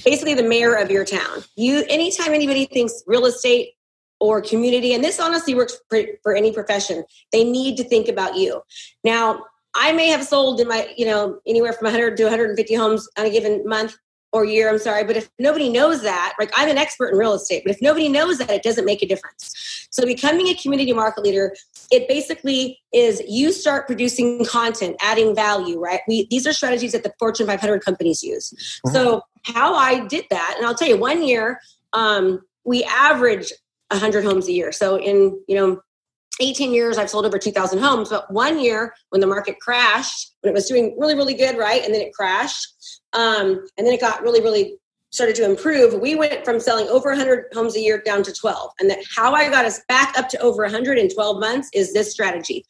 basically 0.05 0.33
the 0.33 0.43
mayor 0.43 0.75
of 0.75 0.89
your 0.91 1.03
town. 1.03 1.43
You 1.55 1.83
anytime 1.89 2.33
anybody 2.33 2.65
thinks 2.65 3.03
real 3.07 3.25
estate 3.25 3.71
or 4.19 4.41
community, 4.41 4.93
and 4.93 5.03
this 5.03 5.19
honestly 5.19 5.55
works 5.55 5.75
for, 5.89 6.01
for 6.23 6.35
any 6.35 6.53
profession, 6.53 7.03
they 7.33 7.43
need 7.43 7.75
to 7.77 7.83
think 7.83 8.07
about 8.07 8.37
you. 8.37 8.61
Now, 9.03 9.43
I 9.73 9.91
may 9.91 10.07
have 10.07 10.23
sold 10.23 10.61
in 10.61 10.69
my, 10.69 10.93
you 10.95 11.05
know, 11.05 11.39
anywhere 11.45 11.73
from 11.73 11.85
100 11.85 12.15
to 12.17 12.23
150 12.23 12.75
homes 12.75 13.09
on 13.17 13.25
a 13.25 13.29
given 13.29 13.67
month 13.67 13.97
or 14.35 14.43
year, 14.43 14.69
I'm 14.69 14.79
sorry, 14.79 15.05
but 15.05 15.15
if 15.15 15.29
nobody 15.39 15.69
knows 15.69 16.01
that, 16.03 16.33
like 16.37 16.51
I'm 16.53 16.69
an 16.69 16.77
expert 16.77 17.07
in 17.07 17.17
real 17.17 17.33
estate, 17.33 17.63
but 17.65 17.73
if 17.73 17.81
nobody 17.81 18.09
knows 18.09 18.37
that, 18.39 18.49
it 18.49 18.63
doesn't 18.63 18.83
make 18.83 19.01
a 19.01 19.07
difference. 19.07 19.87
So 19.91 20.05
becoming 20.05 20.47
a 20.47 20.55
community 20.55 20.91
market 20.91 21.23
leader, 21.23 21.55
it 21.89 22.07
basically 22.09 22.79
is 22.93 23.21
you 23.27 23.53
start 23.53 23.87
producing 23.87 24.43
content, 24.43 24.97
adding 25.01 25.33
value, 25.33 25.79
right? 25.79 26.01
We 26.07 26.27
these 26.29 26.45
are 26.45 26.51
strategies 26.51 26.91
that 26.91 27.03
the 27.03 27.13
Fortune 27.17 27.47
500 27.47 27.83
companies 27.83 28.23
use. 28.23 28.51
Mm-hmm. 28.85 28.93
So 28.93 29.21
how 29.45 29.75
I 29.75 30.05
did 30.05 30.25
that, 30.29 30.55
and 30.57 30.65
I'll 30.65 30.75
tell 30.75 30.87
you, 30.87 30.97
one 30.97 31.23
year 31.23 31.59
um, 31.93 32.41
we 32.63 32.83
averaged 32.83 33.53
100 33.91 34.23
homes 34.23 34.47
a 34.47 34.51
year. 34.51 34.71
So 34.71 34.97
in, 34.97 35.39
you 35.47 35.55
know, 35.55 35.81
18 36.41 36.73
years, 36.73 36.97
I've 36.97 37.09
sold 37.09 37.25
over 37.25 37.37
2,000 37.37 37.79
homes. 37.79 38.09
But 38.09 38.31
one 38.31 38.59
year 38.59 38.93
when 39.09 39.21
the 39.21 39.27
market 39.27 39.59
crashed, 39.59 40.35
when 40.41 40.51
it 40.51 40.53
was 40.53 40.67
doing 40.67 40.95
really, 40.97 41.15
really 41.15 41.33
good, 41.33 41.57
right? 41.57 41.83
And 41.83 41.93
then 41.93 42.01
it 42.01 42.13
crashed. 42.13 42.99
Um, 43.13 43.65
and 43.77 43.87
then 43.87 43.93
it 43.93 44.01
got 44.01 44.21
really, 44.21 44.41
really 44.41 44.77
started 45.11 45.35
to 45.37 45.45
improve. 45.45 45.93
We 46.01 46.15
went 46.15 46.43
from 46.43 46.59
selling 46.59 46.87
over 46.89 47.09
100 47.09 47.45
homes 47.53 47.77
a 47.77 47.79
year 47.79 48.01
down 48.01 48.21
to 48.23 48.33
12. 48.33 48.71
And 48.79 48.89
that 48.89 48.99
how 49.15 49.33
I 49.33 49.49
got 49.49 49.63
us 49.63 49.79
back 49.87 50.17
up 50.17 50.27
to 50.29 50.39
over 50.39 50.63
100 50.63 50.97
in 50.97 51.07
12 51.07 51.39
months 51.39 51.69
is 51.73 51.93
this 51.93 52.11
strategy. 52.11 52.65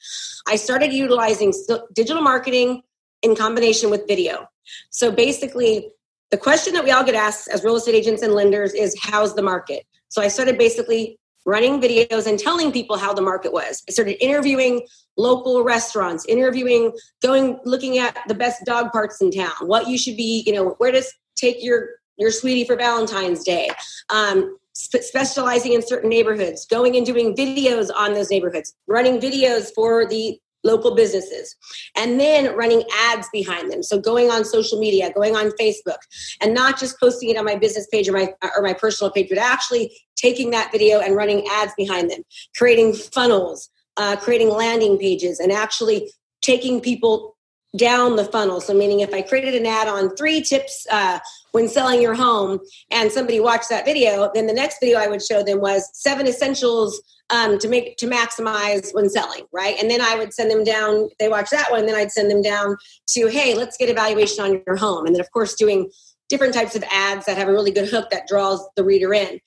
I 0.48 0.58
started 0.58 0.94
utilizing 0.94 1.53
digital 1.94 2.22
marketing 2.22 2.84
in 3.24 3.36
combination 3.36 3.89
with 3.89 4.08
video. 4.08 4.48
So 4.91 5.12
basically, 5.12 5.89
the 6.36 6.42
question 6.42 6.74
that 6.74 6.84
we 6.84 6.92
all 6.92 7.06
get 7.06 7.15
asked 7.15 7.48
as 7.48 7.63
real 7.63 7.77
estate 7.77 7.96
agents 7.96 8.22
and 8.22 8.34
lenders 8.34 8.74
is 8.74 8.94
how's 9.01 9.36
the 9.36 9.42
market? 9.42 9.86
So 10.10 10.22
I 10.22 10.27
started 10.27 10.58
basically 10.58 11.18
running 11.46 11.80
videos 11.80 12.27
and 12.27 12.38
telling 12.38 12.74
people 12.74 12.98
how 12.98 13.13
the 13.13 13.22
market 13.22 13.54
was. 13.54 13.82
I 13.88 13.94
started 13.94 14.22
interviewing 14.22 14.86
local 15.15 15.63
restaurants, 15.63 16.25
interviewing, 16.25 16.92
going, 17.22 17.58
looking 17.63 18.00
at 18.00 18.18
the 18.27 18.34
best 18.34 18.65
dog 18.65 18.92
parks 18.92 19.22
in 19.22 19.32
town, 19.32 19.54
what 19.62 19.88
you 19.88 19.98
should 19.98 20.18
be, 20.18 20.44
you 20.46 20.51
know, 20.51 20.72
where 20.72 20.92
to 20.92 21.01
take 21.38 21.63
your 21.63 21.88
your 22.18 22.32
sweetie 22.32 22.65
for 22.65 22.75
Valentine's 22.75 23.42
Day. 23.46 23.70
Um, 24.10 24.58
specializing 24.74 25.72
in 25.72 25.82
certain 25.82 26.10
neighborhoods, 26.10 26.65
going 26.65 26.98
and 26.98 27.06
doing 27.06 27.34
videos 27.34 27.89
on 27.96 28.13
those 28.13 28.30
neighborhoods, 28.30 28.75
running 28.88 29.22
videos 29.22 29.74
for 29.74 30.06
the 30.06 30.38
local 30.66 30.96
businesses 30.96 31.56
and 31.96 32.20
then 32.20 32.56
running 32.56 32.84
ads 33.10 33.30
behind 33.32 33.72
them. 33.72 33.84
So 33.84 34.00
going 34.00 34.30
on 34.30 34.44
social 34.44 34.80
media 34.80 35.12
going 35.14 35.36
on 35.36 35.52
facebook 35.60 35.98
and 36.42 36.54
not 36.54 36.80
just 36.80 37.00
posting 37.00 37.30
it 37.30 37.38
on 37.38 37.46
my 37.46 37.56
business 37.56 37.88
page 37.92 38.10
or 38.10 38.14
my 38.14 38.34
or 38.56 38.62
my 38.62 38.74
personal 38.74 39.12
page 39.12 39.30
but 39.30 39.38
actually 39.38 39.96
taking 40.16 40.52
that 40.52 40.72
video 40.72 41.00
and 41.00 41.16
running 41.16 41.46
ads 41.52 41.74
behind 41.78 42.10
them 42.10 42.22
creating 42.56 42.94
funnels 42.94 43.70
uh, 43.98 44.16
creating 44.16 44.50
landing 44.50 44.98
pages 44.98 45.40
and 45.40 45.52
actually 45.52 46.12
taking 46.42 46.82
people 46.82 47.36
down 47.78 48.16
the 48.16 48.26
funnel. 48.26 48.62
So 48.62 48.74
meaning 48.74 49.02
if 49.02 49.14
i 49.14 49.22
created 49.22 49.56
an 49.56 49.66
ad 49.66 49.88
on 49.88 50.16
three 50.16 50.42
tips 50.42 50.86
uh, 50.92 51.20
when 51.52 51.68
selling 51.68 52.02
your 52.02 52.14
home 52.14 52.60
and 52.92 53.12
somebody 53.12 53.40
watched 53.40 53.70
that 53.70 53.86
video 53.86 54.32
then 54.34 54.48
the 54.48 54.54
next 54.54 54.80
video 54.80 55.00
i 55.00 55.08
would 55.08 55.22
show 55.22 55.44
them 55.44 55.60
was 55.60 55.90
seven 55.94 56.28
essentials 56.28 57.02
um, 57.29 57.58
to 57.60 57.67
make 57.67 57.98
to 57.98 58.08
maximize 58.08 58.94
when 58.94 59.10
selling 59.10 59.46
right? 59.51 59.75
And 59.79 59.89
then 59.89 60.01
i 60.01 60.15
would 60.15 60.34
send 60.34 60.51
them 60.51 60.63
down 60.63 61.10
they 61.20 61.29
watch 61.29 61.50
that 61.50 61.72
one 61.72 61.86
then 61.86 61.96
i'd 61.96 62.12
send 62.12 62.29
them 62.29 62.41
down 62.41 62.77
to 63.10 63.27
hey 63.27 63.55
let's 63.55 63.77
get 63.77 63.89
evaluation 63.89 64.44
on 64.44 64.62
your 64.65 64.75
home. 64.75 65.05
And 65.05 65.15
then 65.15 65.22
of 65.22 65.32
course 65.32 65.55
doing 65.55 65.89
different 66.29 66.53
types 66.53 66.75
of 66.75 66.84
ads 66.91 67.25
that 67.25 67.38
have 67.38 67.48
a 67.48 67.51
really 67.51 67.72
good 67.72 67.89
hook 67.89 68.10
that 68.10 68.27
draws 68.27 68.67
the 68.75 68.84
reader 68.84 69.13
in. 69.13 69.39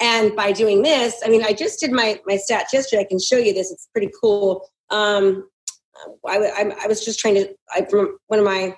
And 0.00 0.34
by 0.36 0.52
doing 0.52 0.82
this 0.82 1.20
i 1.24 1.28
mean 1.28 1.42
i 1.44 1.52
just 1.52 1.80
did 1.80 1.92
my 1.92 2.20
my 2.26 2.34
stats 2.34 2.72
yesterday. 2.72 3.02
I 3.02 3.08
can 3.08 3.20
show 3.20 3.36
you 3.36 3.52
this. 3.52 3.70
It's 3.70 3.88
pretty 3.92 4.10
cool. 4.20 4.68
Um, 4.90 5.48
I, 6.26 6.38
I, 6.38 6.72
I 6.84 6.86
was 6.86 7.04
just 7.04 7.18
trying 7.18 7.34
to 7.34 7.48
I, 7.74 7.84
from 7.86 8.18
one 8.28 8.38
of 8.38 8.44
my 8.44 8.76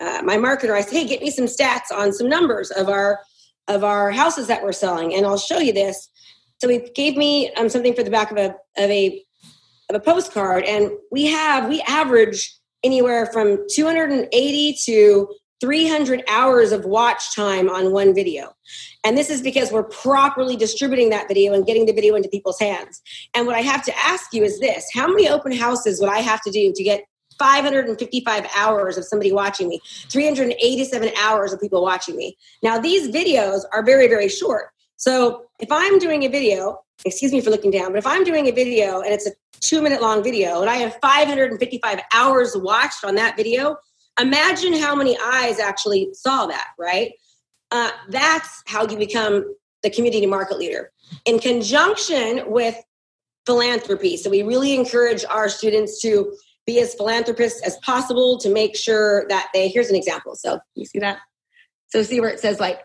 uh, 0.00 0.20
my 0.22 0.36
marketer 0.36 0.74
i 0.74 0.82
said 0.82 0.92
hey 0.92 1.06
get 1.06 1.22
me 1.22 1.30
some 1.30 1.46
stats 1.46 1.90
on 1.92 2.12
some 2.12 2.28
numbers 2.28 2.70
of 2.70 2.88
our 2.88 3.20
of 3.68 3.82
our 3.82 4.12
houses 4.12 4.46
that 4.46 4.62
we're 4.62 4.72
selling. 4.72 5.12
And 5.14 5.26
i'll 5.26 5.38
show 5.38 5.58
you 5.58 5.72
this 5.72 6.08
so 6.58 6.68
he 6.68 6.78
gave 6.94 7.16
me 7.16 7.52
um, 7.54 7.68
something 7.68 7.94
for 7.94 8.02
the 8.02 8.10
back 8.10 8.30
of 8.30 8.38
a 8.38 8.54
of 8.76 8.90
a 8.90 9.22
of 9.88 9.96
a 9.96 10.00
postcard, 10.00 10.64
and 10.64 10.90
we 11.10 11.26
have 11.26 11.68
we 11.68 11.82
average 11.82 12.52
anywhere 12.82 13.26
from 13.26 13.58
280 13.70 14.76
to 14.84 15.28
300 15.60 16.22
hours 16.28 16.72
of 16.72 16.84
watch 16.84 17.34
time 17.34 17.70
on 17.70 17.92
one 17.92 18.14
video. 18.14 18.52
And 19.04 19.16
this 19.16 19.30
is 19.30 19.40
because 19.40 19.72
we're 19.72 19.84
properly 19.84 20.56
distributing 20.56 21.10
that 21.10 21.28
video 21.28 21.54
and 21.54 21.64
getting 21.64 21.86
the 21.86 21.92
video 21.92 22.14
into 22.14 22.28
people's 22.28 22.60
hands. 22.60 23.00
And 23.34 23.46
what 23.46 23.56
I 23.56 23.62
have 23.62 23.82
to 23.84 23.98
ask 23.98 24.34
you 24.34 24.44
is 24.44 24.60
this 24.60 24.86
how 24.92 25.06
many 25.06 25.28
open 25.28 25.52
houses 25.52 26.00
would 26.00 26.10
I 26.10 26.18
have 26.18 26.42
to 26.42 26.50
do 26.50 26.72
to 26.74 26.82
get 26.82 27.04
555 27.38 28.46
hours 28.56 28.98
of 28.98 29.04
somebody 29.04 29.32
watching 29.32 29.68
me, 29.68 29.80
387 30.08 31.10
hours 31.22 31.52
of 31.52 31.60
people 31.60 31.82
watching 31.82 32.16
me? 32.16 32.36
Now, 32.62 32.78
these 32.78 33.08
videos 33.08 33.62
are 33.72 33.84
very, 33.84 34.08
very 34.08 34.28
short. 34.28 34.70
So 34.96 35.44
if 35.60 35.70
I'm 35.70 35.98
doing 35.98 36.24
a 36.24 36.28
video, 36.28 36.80
excuse 37.04 37.32
me 37.32 37.40
for 37.40 37.50
looking 37.50 37.70
down, 37.70 37.92
but 37.92 37.98
if 37.98 38.06
I'm 38.06 38.24
doing 38.24 38.48
a 38.48 38.52
video 38.52 39.00
and 39.00 39.12
it's 39.12 39.26
a 39.26 39.32
two 39.60 39.82
minute 39.82 40.02
long 40.02 40.22
video 40.22 40.60
and 40.60 40.70
I 40.70 40.76
have 40.76 40.96
555 41.00 42.00
hours 42.12 42.56
watched 42.56 43.04
on 43.04 43.14
that 43.16 43.36
video, 43.36 43.76
imagine 44.20 44.74
how 44.74 44.94
many 44.94 45.16
eyes 45.18 45.58
actually 45.58 46.08
saw 46.12 46.46
that, 46.46 46.68
right? 46.78 47.12
Uh, 47.70 47.90
that's 48.08 48.62
how 48.66 48.86
you 48.86 48.96
become 48.96 49.44
the 49.82 49.90
community 49.90 50.26
market 50.26 50.58
leader 50.58 50.90
in 51.24 51.38
conjunction 51.38 52.42
with 52.46 52.76
philanthropy. 53.44 54.16
So 54.16 54.30
we 54.30 54.42
really 54.42 54.74
encourage 54.74 55.24
our 55.24 55.48
students 55.48 56.00
to 56.02 56.36
be 56.66 56.80
as 56.80 56.94
philanthropists 56.94 57.62
as 57.62 57.76
possible 57.78 58.38
to 58.38 58.50
make 58.50 58.76
sure 58.76 59.26
that 59.28 59.48
they, 59.54 59.68
here's 59.68 59.88
an 59.88 59.96
example. 59.96 60.34
So 60.34 60.58
you 60.74 60.84
see 60.84 60.98
that? 60.98 61.18
So 61.88 62.02
see 62.02 62.20
where 62.20 62.30
it 62.30 62.40
says 62.40 62.58
like 62.58 62.80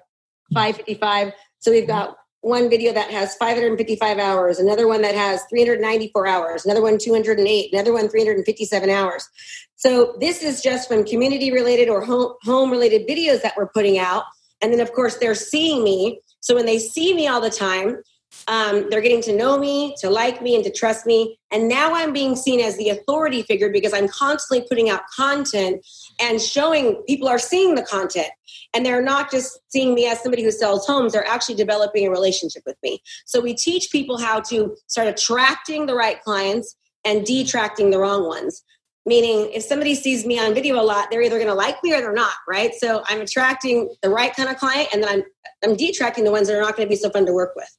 555. 0.53 1.33
So 1.61 1.71
we've 1.71 1.83
mm-hmm. 1.83 1.91
got 1.91 2.17
one 2.41 2.69
video 2.69 2.91
that 2.91 3.11
has 3.11 3.35
555 3.35 4.17
hours, 4.17 4.57
another 4.57 4.87
one 4.87 5.03
that 5.03 5.13
has 5.13 5.43
394 5.49 6.27
hours, 6.27 6.65
another 6.65 6.81
one 6.81 6.97
208, 6.97 7.71
another 7.71 7.93
one 7.93 8.09
357 8.09 8.89
hours. 8.89 9.29
So 9.75 10.15
this 10.19 10.41
is 10.41 10.61
just 10.61 10.87
from 10.87 11.05
community 11.05 11.51
related 11.51 11.87
or 11.87 12.03
home, 12.03 12.33
home 12.41 12.71
related 12.71 13.07
videos 13.07 13.43
that 13.43 13.53
we're 13.55 13.67
putting 13.67 13.99
out. 13.99 14.23
And 14.61 14.73
then, 14.73 14.79
of 14.79 14.91
course, 14.93 15.17
they're 15.17 15.35
seeing 15.35 15.83
me. 15.83 16.19
So 16.39 16.55
when 16.55 16.65
they 16.65 16.79
see 16.79 17.13
me 17.13 17.27
all 17.27 17.41
the 17.41 17.51
time, 17.51 18.01
um, 18.47 18.89
they're 18.89 19.01
getting 19.01 19.21
to 19.23 19.35
know 19.35 19.57
me, 19.57 19.95
to 19.99 20.09
like 20.09 20.41
me, 20.41 20.55
and 20.55 20.63
to 20.63 20.71
trust 20.71 21.05
me. 21.05 21.39
And 21.51 21.67
now 21.67 21.93
I'm 21.93 22.13
being 22.13 22.35
seen 22.35 22.59
as 22.59 22.77
the 22.77 22.89
authority 22.89 23.43
figure 23.43 23.69
because 23.69 23.93
I'm 23.93 24.07
constantly 24.07 24.65
putting 24.67 24.89
out 24.89 25.01
content 25.15 25.85
and 26.19 26.41
showing 26.41 27.03
people 27.07 27.27
are 27.27 27.39
seeing 27.39 27.75
the 27.75 27.83
content. 27.83 28.29
And 28.73 28.85
they're 28.85 29.01
not 29.01 29.31
just 29.31 29.59
seeing 29.69 29.93
me 29.93 30.07
as 30.07 30.21
somebody 30.21 30.43
who 30.43 30.51
sells 30.51 30.87
homes, 30.87 31.13
they're 31.13 31.27
actually 31.27 31.55
developing 31.55 32.07
a 32.07 32.11
relationship 32.11 32.63
with 32.65 32.77
me. 32.83 33.01
So 33.25 33.41
we 33.41 33.53
teach 33.53 33.91
people 33.91 34.17
how 34.17 34.39
to 34.41 34.75
start 34.87 35.07
attracting 35.07 35.85
the 35.85 35.95
right 35.95 36.21
clients 36.21 36.75
and 37.03 37.25
detracting 37.25 37.89
the 37.89 37.99
wrong 37.99 38.27
ones 38.27 38.63
meaning 39.05 39.49
if 39.53 39.63
somebody 39.63 39.95
sees 39.95 40.25
me 40.25 40.39
on 40.39 40.53
video 40.53 40.79
a 40.79 40.83
lot 40.83 41.09
they're 41.09 41.21
either 41.21 41.37
going 41.37 41.47
to 41.47 41.53
like 41.53 41.83
me 41.83 41.93
or 41.93 42.01
they're 42.01 42.13
not 42.13 42.33
right? 42.47 42.73
So 42.75 43.03
i'm 43.07 43.21
attracting 43.21 43.89
the 44.01 44.09
right 44.09 44.35
kind 44.35 44.49
of 44.49 44.57
client 44.57 44.89
and 44.93 45.03
then 45.03 45.09
i'm 45.09 45.23
i'm 45.63 45.75
detracting 45.75 46.23
the 46.23 46.31
ones 46.31 46.47
that 46.47 46.57
are 46.57 46.61
not 46.61 46.75
going 46.75 46.87
to 46.87 46.89
be 46.89 46.95
so 46.95 47.09
fun 47.09 47.25
to 47.25 47.33
work 47.33 47.53
with. 47.55 47.69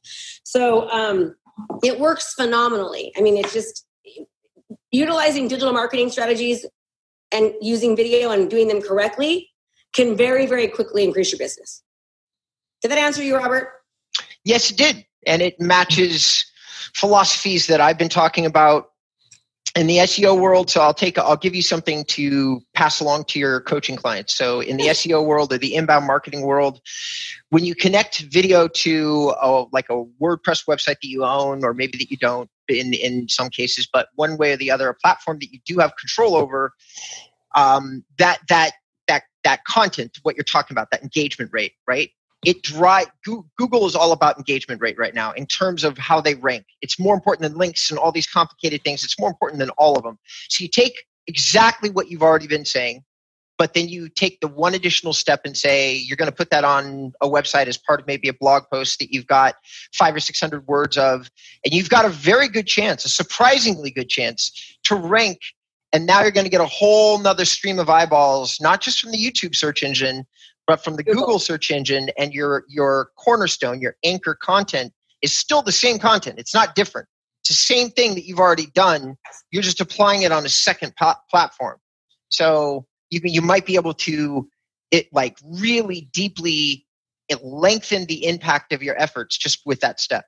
So 0.45 0.89
um, 0.91 1.35
it 1.83 1.99
works 1.99 2.35
phenomenally. 2.35 3.13
I 3.17 3.21
mean 3.21 3.37
it's 3.37 3.53
just 3.53 3.87
utilizing 4.91 5.49
digital 5.49 5.73
marketing 5.73 6.11
strategies 6.11 6.67
and 7.31 7.53
using 7.61 7.97
video 7.97 8.31
and 8.31 8.51
doing 8.51 8.69
them 8.69 8.83
correctly 8.83 9.49
can 9.93 10.17
very 10.17 10.47
very 10.47 10.69
quickly 10.69 11.05
increase 11.05 11.31
your 11.33 11.39
business. 11.39 11.83
Did 12.81 12.91
that 12.91 12.99
answer 12.99 13.23
you 13.23 13.37
robert? 13.37 13.69
Yes 14.45 14.71
it 14.71 14.77
did. 14.77 15.07
And 15.25 15.41
it 15.41 15.61
matches 15.61 16.45
philosophies 16.95 17.69
that 17.69 17.81
i've 17.81 17.97
been 17.97 18.09
talking 18.09 18.45
about 18.45 18.92
in 19.75 19.87
the 19.87 19.99
SEO 19.99 20.39
world, 20.39 20.69
so 20.69 20.83
I'll 20.83 20.93
take 20.93 21.19
I'll 21.19 21.37
give 21.37 21.55
you 21.55 21.63
something 21.63 22.05
to 22.07 22.61
pass 22.75 23.01
along 23.01 23.25
to 23.27 23.39
your 23.39 23.61
coaching 23.63 23.97
clients. 23.97 24.35
So 24.35 24.61
in 24.61 24.77
the 24.77 24.89
SEO 24.89 25.25
world 25.25 25.53
or 25.53 25.59
the 25.59 25.75
inbound 25.75 26.07
marketing 26.07 26.43
world, 26.43 26.81
when 27.49 27.65
you 27.65 27.75
connect 27.75 28.21
video 28.21 28.69
to 28.69 29.35
a, 29.41 29.65
like 29.73 29.89
a 29.89 30.05
WordPress 30.21 30.67
website 30.67 31.01
that 31.01 31.05
you 31.05 31.25
own 31.25 31.65
or 31.65 31.73
maybe 31.73 31.97
that 31.99 32.11
you 32.11 32.19
don't 32.19 32.51
in 32.69 32.93
in 32.93 33.29
some 33.29 33.49
cases, 33.49 33.89
but 33.91 34.09
one 34.15 34.37
way 34.37 34.53
or 34.53 34.57
the 34.57 34.71
other, 34.71 34.89
a 34.89 34.95
platform 34.95 35.39
that 35.41 35.53
you 35.53 35.61
do 35.65 35.79
have 35.79 35.97
control 35.97 36.37
over, 36.37 36.75
um, 37.55 38.05
that 38.19 38.41
that 38.49 38.73
that 39.09 39.23
that 39.43 39.65
content, 39.65 40.19
what 40.23 40.37
you're 40.37 40.45
talking 40.45 40.75
about, 40.75 40.91
that 40.91 41.03
engagement 41.03 41.51
rate, 41.53 41.73
right? 41.87 42.11
It 42.45 42.63
drive 42.63 43.07
google 43.25 43.87
is 43.87 43.95
all 43.95 44.13
about 44.13 44.37
engagement 44.37 44.81
rate 44.81 44.99
right 44.99 45.15
now 45.15 45.33
in 45.33 45.47
terms 45.47 45.85
of 45.85 45.97
how 45.99 46.21
they 46.21 46.35
rank. 46.35 46.65
It's 46.81 46.99
more 46.99 47.15
important 47.15 47.49
than 47.49 47.59
links 47.59 47.91
and 47.91 47.99
all 47.99 48.13
these 48.13 48.27
complicated 48.27 48.83
things. 48.83 49.05
It's 49.05 49.19
more 49.19 49.31
important 49.31 49.61
than 49.61 49.71
all 49.71 49.97
of 49.97 50.03
them. 50.03 50.19
So 50.49 50.63
you 50.63 50.69
take 50.69 51.05
exactly 51.27 51.91
what 51.91 52.11
you've 52.11 52.23
already 52.23 52.49
been 52.49 52.65
saying 52.65 53.05
but 53.63 53.75
then 53.75 53.89
you 53.89 54.09
take 54.09 54.41
the 54.41 54.49
one 54.49 54.75
additional 54.75 55.13
step 55.13 55.43
and 55.45 55.57
say 55.57 55.95
you're 55.95 56.17
going 56.17 56.31
to 56.31 56.35
put 56.35 56.51
that 56.51 56.65
on 56.65 57.13
a 57.21 57.29
website 57.29 57.67
as 57.67 57.77
part 57.77 58.01
of 58.01 58.09
maybe 58.09 58.27
a 58.29 58.35
blog 58.35 58.65
post 58.73 58.99
that 58.99 59.13
you've 59.13 59.27
got 59.29 59.55
five 59.95 60.17
or 60.17 60.19
six 60.19 60.41
hundred 60.41 60.67
words 60.67 60.97
of 60.97 61.31
and 61.65 61.73
you've 61.73 61.89
got 61.89 62.05
a 62.05 62.09
very 62.09 62.49
good 62.49 62.67
chance 62.67 63.05
a 63.05 63.09
surprisingly 63.09 63.91
good 63.91 64.09
chance 64.09 64.77
to 64.83 64.97
rank 64.97 65.39
and 65.93 66.07
now 66.07 66.23
you're 66.23 66.33
going 66.33 66.45
to 66.45 66.51
get 66.51 66.61
a 66.61 66.67
whole 66.67 67.19
nother 67.19 67.45
stream 67.45 67.79
of 67.79 67.89
eyeballs 67.89 68.59
not 68.61 68.81
just 68.81 69.01
from 69.01 69.13
the 69.13 69.19
youtube 69.19 69.55
search 69.55 69.85
engine 69.85 70.27
but 70.67 70.83
from 70.83 70.97
the 70.97 71.03
Google. 71.03 71.23
Google 71.23 71.39
search 71.39 71.71
engine 71.71 72.11
and 72.19 72.33
your 72.33 72.65
your 72.69 73.11
cornerstone, 73.17 73.81
your 73.81 73.97
anchor 74.05 74.35
content 74.35 74.93
is 75.23 75.33
still 75.33 75.63
the 75.63 75.73
same 75.73 75.99
content. 75.99 76.39
It's 76.39 76.55
not 76.55 76.75
different. 76.75 77.09
It's 77.43 77.49
the 77.49 77.55
same 77.55 77.91
thing 77.91 78.15
that 78.15 78.25
you've 78.25 78.39
already 78.39 78.67
done. 78.67 79.17
You're 79.51 79.63
just 79.63 79.81
applying 79.81 80.23
it 80.23 80.33
on 80.33 80.45
a 80.45 80.49
second 80.49 80.95
platform. 81.31 81.79
So 82.29 82.87
you 83.11 83.21
you 83.25 83.43
might 83.43 83.67
be 83.67 83.75
able 83.75 83.95
to 83.95 84.49
it 84.91 85.09
like 85.13 85.39
really 85.43 86.09
deeply 86.13 86.87
it 87.29 87.43
lengthen 87.43 88.05
the 88.07 88.27
impact 88.27 88.73
of 88.73 88.83
your 88.83 89.01
efforts 89.01 89.39
just 89.39 89.61
with 89.65 89.81
that 89.81 90.01
step. 90.01 90.25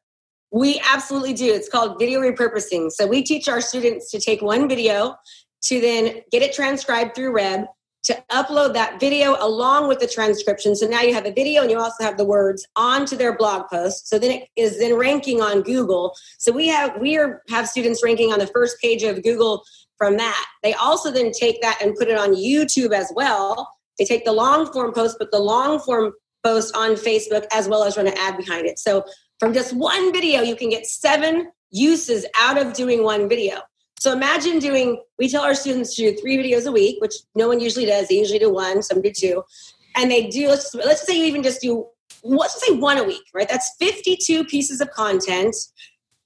We 0.51 0.81
absolutely 0.89 1.35
do. 1.35 1.53
It's 1.53 1.69
called 1.69 1.99
video 1.99 2.21
repurposing. 2.21 2.91
So 2.91 3.07
we 3.07 3.23
teach 3.23 3.49
our 3.49 3.61
students 3.61 4.11
to 4.13 4.21
take 4.21 4.41
one 4.41 4.69
video 4.69 5.17
to 5.65 5.81
then 5.81 6.21
get 6.31 6.43
it 6.43 6.53
transcribed 6.53 7.15
through 7.15 7.33
Rev 7.33 7.67
to 8.05 8.23
upload 8.31 8.75
that 8.75 9.01
video 9.01 9.37
along 9.41 9.89
with 9.89 9.99
the 9.99 10.07
transcription. 10.07 10.77
So 10.77 10.87
now 10.87 11.01
you 11.01 11.15
have 11.15 11.27
a 11.27 11.33
video 11.33 11.63
and 11.63 11.71
you 11.71 11.79
also 11.79 12.05
have 12.05 12.17
the 12.17 12.25
words 12.25 12.67
onto 12.77 13.17
their 13.17 13.37
blog 13.37 13.69
post. 13.69 14.09
So 14.09 14.19
then 14.19 14.31
it 14.31 14.49
is 14.57 14.79
then 14.79 14.97
ranking 14.97 15.41
on 15.41 15.63
Google. 15.63 16.15
So 16.39 16.53
we 16.53 16.69
have 16.69 17.01
we 17.01 17.17
are 17.17 17.43
have 17.49 17.69
students 17.69 18.05
ranking 18.05 18.33
on 18.33 18.39
the 18.39 18.47
first 18.47 18.81
page 18.81 19.03
of 19.03 19.23
Google 19.23 19.65
from 19.97 20.17
that. 20.19 20.47
They 20.63 20.75
also 20.75 21.11
then 21.11 21.33
take 21.33 21.63
that 21.63 21.81
and 21.83 21.95
put 21.95 22.09
it 22.09 22.19
on 22.19 22.35
YouTube 22.35 22.93
as 22.93 23.11
well. 23.15 23.71
They 23.99 24.05
take 24.05 24.25
the 24.25 24.33
long 24.33 24.71
form 24.73 24.93
post, 24.93 25.17
but 25.19 25.31
the 25.31 25.39
long 25.39 25.79
form 25.79 26.13
post 26.45 26.77
on 26.77 26.91
Facebook 26.91 27.47
as 27.53 27.69
well 27.69 27.85
as 27.85 27.97
run 27.97 28.07
an 28.07 28.19
ad 28.19 28.37
behind 28.37 28.67
it. 28.67 28.79
So 28.79 29.05
from 29.41 29.55
just 29.55 29.73
one 29.73 30.13
video, 30.13 30.43
you 30.43 30.57
can 30.57 30.69
get 30.69 30.87
seven 30.87 31.51
uses 31.71 32.27
out 32.39 32.59
of 32.59 32.73
doing 32.75 33.03
one 33.03 33.29
video. 33.29 33.61
So 34.05 34.13
imagine 34.13 34.59
doing, 34.59 35.03
we 35.19 35.31
tell 35.31 35.43
our 35.43 35.55
students 35.55 35.95
to 35.95 36.11
do 36.11 36.21
three 36.21 36.37
videos 36.37 36.67
a 36.67 36.73
week, 36.73 37.01
which 37.01 37.15
no 37.35 37.49
one 37.49 37.59
usually 37.59 37.87
does. 37.87 38.07
They 38.07 38.19
usually 38.19 38.39
do 38.39 38.53
one, 38.53 38.83
some 38.83 39.01
do 39.01 39.11
two. 39.11 39.43
And 39.97 40.11
they 40.11 40.27
do, 40.27 40.49
let's, 40.49 40.75
let's 40.75 41.07
say 41.07 41.17
you 41.17 41.25
even 41.25 41.43
just 41.43 41.63
do, 41.63 41.87
let's 42.23 42.63
say 42.63 42.75
one 42.75 42.99
a 42.99 43.05
week, 43.05 43.23
right? 43.33 43.49
That's 43.49 43.75
52 43.79 44.45
pieces 44.45 44.83
of 44.83 44.91
content, 44.91 45.57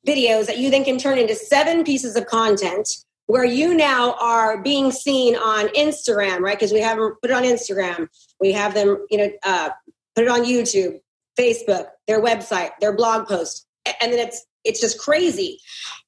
videos 0.05 0.47
that 0.47 0.59
you 0.59 0.73
then 0.73 0.83
can 0.83 0.99
turn 0.99 1.19
into 1.19 1.37
seven 1.37 1.85
pieces 1.85 2.17
of 2.17 2.27
content 2.27 2.89
where 3.27 3.45
you 3.45 3.73
now 3.73 4.17
are 4.21 4.61
being 4.61 4.91
seen 4.91 5.37
on 5.37 5.69
Instagram, 5.69 6.41
right? 6.41 6.59
Because 6.59 6.73
we 6.73 6.81
have 6.81 6.99
them 6.99 7.15
put 7.23 7.31
it 7.31 7.35
on 7.35 7.45
Instagram. 7.45 8.09
We 8.41 8.51
have 8.51 8.75
them, 8.75 9.07
you 9.09 9.19
know, 9.19 9.31
uh, 9.45 9.71
put 10.17 10.25
it 10.25 10.31
on 10.31 10.45
YouTube, 10.45 10.99
Facebook, 11.39 11.87
their 12.09 12.21
website, 12.21 12.71
their 12.81 12.97
blog 12.97 13.29
post. 13.29 13.69
And 14.01 14.13
then 14.13 14.19
it's 14.19 14.48
it's 14.65 14.81
just 14.81 14.99
crazy 14.99 15.59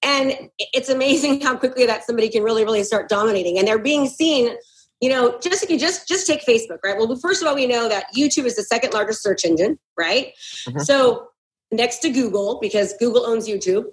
and 0.02 0.32
it's 0.58 0.88
amazing 0.88 1.40
how 1.40 1.56
quickly 1.56 1.86
that 1.86 2.04
somebody 2.04 2.28
can 2.28 2.42
really 2.42 2.64
really 2.64 2.84
start 2.84 3.08
dominating 3.08 3.58
and 3.58 3.66
they're 3.66 3.78
being 3.78 4.08
seen 4.08 4.56
you 5.00 5.08
know, 5.08 5.38
just 5.40 5.62
if 5.62 5.70
you 5.70 5.78
just 5.78 6.06
just 6.06 6.26
take 6.26 6.44
Facebook, 6.44 6.78
right? 6.84 6.96
Well, 6.96 7.16
first 7.16 7.40
of 7.40 7.48
all, 7.48 7.54
we 7.54 7.66
know 7.66 7.88
that 7.88 8.04
YouTube 8.14 8.44
is 8.44 8.56
the 8.56 8.62
second 8.62 8.92
largest 8.92 9.22
search 9.22 9.46
engine, 9.46 9.78
right? 9.96 10.34
Mm-hmm. 10.68 10.80
So 10.80 11.28
next 11.72 12.00
to 12.00 12.10
Google, 12.10 12.58
because 12.60 12.94
Google 12.98 13.26
owns 13.26 13.48
YouTube. 13.48 13.84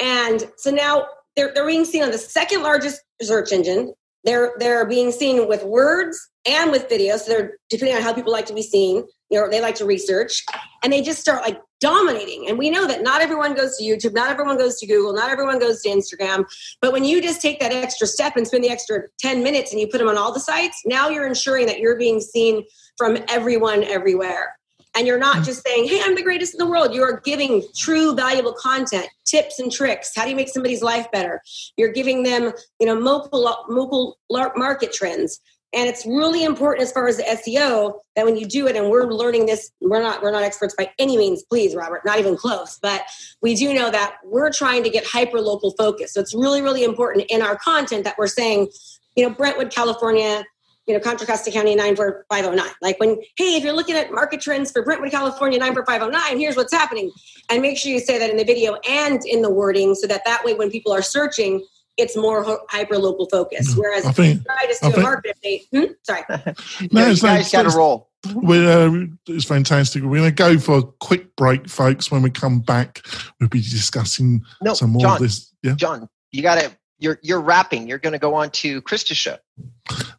And 0.00 0.50
so 0.56 0.70
now 0.70 1.06
they're, 1.36 1.52
they're 1.54 1.66
being 1.66 1.84
seen 1.84 2.02
on 2.02 2.10
the 2.10 2.18
second 2.18 2.62
largest 2.62 3.00
search 3.22 3.52
engine. 3.52 3.94
They're 4.24 4.54
they're 4.58 4.86
being 4.86 5.12
seen 5.12 5.46
with 5.46 5.62
words 5.62 6.18
and 6.44 6.72
with 6.72 6.88
video. 6.88 7.16
So 7.16 7.30
they're 7.30 7.58
depending 7.70 7.96
on 7.96 8.02
how 8.02 8.12
people 8.12 8.32
like 8.32 8.46
to 8.46 8.54
be 8.54 8.62
seen, 8.62 9.04
you 9.30 9.40
know, 9.40 9.48
they 9.48 9.60
like 9.60 9.74
to 9.76 9.84
research, 9.84 10.44
and 10.82 10.92
they 10.92 11.02
just 11.02 11.20
start 11.20 11.42
like 11.42 11.60
dominating. 11.80 12.48
And 12.48 12.58
we 12.58 12.70
know 12.70 12.86
that 12.86 13.02
not 13.02 13.20
everyone 13.20 13.54
goes 13.54 13.76
to 13.76 13.84
YouTube, 13.84 14.14
not 14.14 14.30
everyone 14.30 14.56
goes 14.56 14.78
to 14.80 14.86
Google, 14.86 15.12
not 15.12 15.30
everyone 15.30 15.58
goes 15.58 15.82
to 15.82 15.88
Instagram. 15.88 16.44
But 16.80 16.92
when 16.92 17.04
you 17.04 17.20
just 17.20 17.42
take 17.42 17.60
that 17.60 17.72
extra 17.72 18.06
step 18.06 18.36
and 18.36 18.46
spend 18.46 18.64
the 18.64 18.70
extra 18.70 19.02
10 19.20 19.42
minutes 19.42 19.72
and 19.72 19.80
you 19.80 19.88
put 19.88 19.98
them 19.98 20.08
on 20.08 20.16
all 20.16 20.32
the 20.32 20.40
sites, 20.40 20.82
now 20.86 21.08
you're 21.08 21.26
ensuring 21.26 21.66
that 21.66 21.80
you're 21.80 21.98
being 21.98 22.20
seen 22.20 22.64
from 22.96 23.18
everyone 23.28 23.84
everywhere. 23.84 24.54
And 24.96 25.06
you're 25.06 25.18
not 25.18 25.44
just 25.44 25.62
saying, 25.66 25.86
hey, 25.88 26.00
I'm 26.02 26.14
the 26.14 26.22
greatest 26.22 26.54
in 26.54 26.58
the 26.58 26.70
world. 26.70 26.94
You 26.94 27.02
are 27.02 27.20
giving 27.22 27.62
true 27.76 28.14
valuable 28.14 28.54
content, 28.54 29.06
tips 29.26 29.58
and 29.58 29.70
tricks. 29.70 30.12
How 30.16 30.24
do 30.24 30.30
you 30.30 30.36
make 30.36 30.48
somebody's 30.48 30.82
life 30.82 31.06
better? 31.12 31.42
You're 31.76 31.92
giving 31.92 32.22
them, 32.22 32.52
you 32.80 32.86
know, 32.86 32.94
local, 32.94 33.42
local 33.68 34.16
market 34.30 34.94
trends 34.94 35.38
and 35.76 35.88
it's 35.88 36.06
really 36.06 36.42
important 36.42 36.82
as 36.82 36.90
far 36.90 37.06
as 37.06 37.18
the 37.18 37.22
SEO 37.22 38.00
that 38.16 38.24
when 38.24 38.36
you 38.36 38.46
do 38.46 38.66
it, 38.66 38.76
and 38.76 38.90
we're 38.90 39.12
learning 39.12 39.44
this, 39.44 39.70
we're 39.82 40.02
not 40.02 40.22
we're 40.22 40.30
not 40.32 40.42
experts 40.42 40.74
by 40.76 40.90
any 40.98 41.18
means, 41.18 41.44
please, 41.44 41.74
Robert, 41.74 42.00
not 42.04 42.18
even 42.18 42.36
close. 42.36 42.78
But 42.80 43.02
we 43.42 43.54
do 43.54 43.74
know 43.74 43.90
that 43.90 44.16
we're 44.24 44.50
trying 44.50 44.82
to 44.84 44.90
get 44.90 45.04
hyper 45.04 45.40
local 45.40 45.72
focus. 45.78 46.14
So 46.14 46.20
it's 46.20 46.34
really 46.34 46.62
really 46.62 46.82
important 46.82 47.26
in 47.28 47.42
our 47.42 47.56
content 47.56 48.04
that 48.04 48.16
we're 48.16 48.26
saying, 48.26 48.68
you 49.16 49.28
know, 49.28 49.34
Brentwood, 49.34 49.70
California, 49.70 50.44
you 50.86 50.94
know, 50.94 51.00
Contra 51.00 51.26
Costa 51.26 51.50
County 51.50 51.74
94509. 51.74 52.74
Like 52.80 52.98
when, 52.98 53.18
hey, 53.36 53.56
if 53.56 53.64
you're 53.64 53.74
looking 53.74 53.96
at 53.96 54.12
market 54.12 54.40
trends 54.40 54.70
for 54.70 54.82
Brentwood, 54.82 55.10
California 55.10 55.58
94509, 55.58 56.38
here's 56.38 56.56
what's 56.56 56.72
happening. 56.72 57.10
And 57.50 57.60
make 57.60 57.76
sure 57.76 57.92
you 57.92 58.00
say 58.00 58.18
that 58.18 58.30
in 58.30 58.36
the 58.36 58.44
video 58.44 58.76
and 58.88 59.20
in 59.26 59.42
the 59.42 59.50
wording 59.50 59.94
so 59.94 60.06
that 60.06 60.22
that 60.24 60.44
way 60.44 60.54
when 60.54 60.70
people 60.70 60.92
are 60.92 61.02
searching, 61.02 61.66
it's 61.96 62.16
more 62.16 62.60
hyper 62.68 62.98
local 62.98 63.26
focus. 63.26 63.74
Mm. 63.74 63.78
Whereas 63.78 64.04
I 64.04 64.12
think, 64.12 64.32
if 64.32 64.38
you 64.38 64.44
try 64.44 64.90
to 64.90 64.94
do 64.94 65.00
a 65.00 65.02
market 65.02 65.36
update, 65.42 65.60
hmm? 65.72 65.92
sorry. 66.02 66.22
no, 66.92 67.06
you 67.08 67.16
guys 67.16 67.50
got 67.50 67.70
to 67.70 67.76
roll. 67.76 68.10
we 68.34 68.66
uh, 68.66 69.06
it's 69.26 69.44
fantastic. 69.44 70.02
We're 70.02 70.18
going 70.18 70.30
to 70.30 70.34
go 70.34 70.58
for 70.58 70.78
a 70.78 70.82
quick 70.82 71.34
break, 71.36 71.68
folks. 71.68 72.10
When 72.10 72.22
we 72.22 72.30
come 72.30 72.60
back, 72.60 73.02
we'll 73.40 73.48
be 73.48 73.60
discussing 73.60 74.44
no, 74.62 74.74
some 74.74 74.90
more 74.90 75.02
John, 75.02 75.16
of 75.16 75.22
this. 75.22 75.52
Yeah? 75.62 75.74
John, 75.74 76.08
you 76.32 76.42
got 76.42 76.60
to. 76.60 76.70
You're 76.98 77.18
you're 77.22 77.42
wrapping. 77.42 77.86
You're 77.88 77.98
going 77.98 78.14
to 78.14 78.18
go 78.18 78.34
on 78.34 78.50
to 78.50 78.80
Krista's 78.82 79.18
show. 79.18 79.36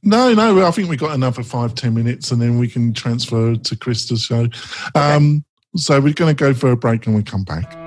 No, 0.03 0.33
no. 0.33 0.65
I 0.65 0.71
think 0.71 0.89
we've 0.89 0.99
got 0.99 1.15
another 1.15 1.41
five 1.41 1.73
ten 1.73 1.95
minutes, 1.95 2.31
and 2.31 2.41
then 2.41 2.59
we 2.59 2.67
can 2.67 2.93
transfer 2.93 3.55
to 3.55 3.75
Krista's 3.75 4.21
show. 4.21 4.41
Okay. 4.41 4.51
Um, 4.95 5.43
so 5.75 5.99
we're 5.99 6.13
going 6.13 6.35
to 6.35 6.39
go 6.39 6.53
for 6.53 6.71
a 6.71 6.77
break, 6.77 7.07
and 7.07 7.15
we 7.15 7.23
come 7.23 7.43
back. 7.43 7.86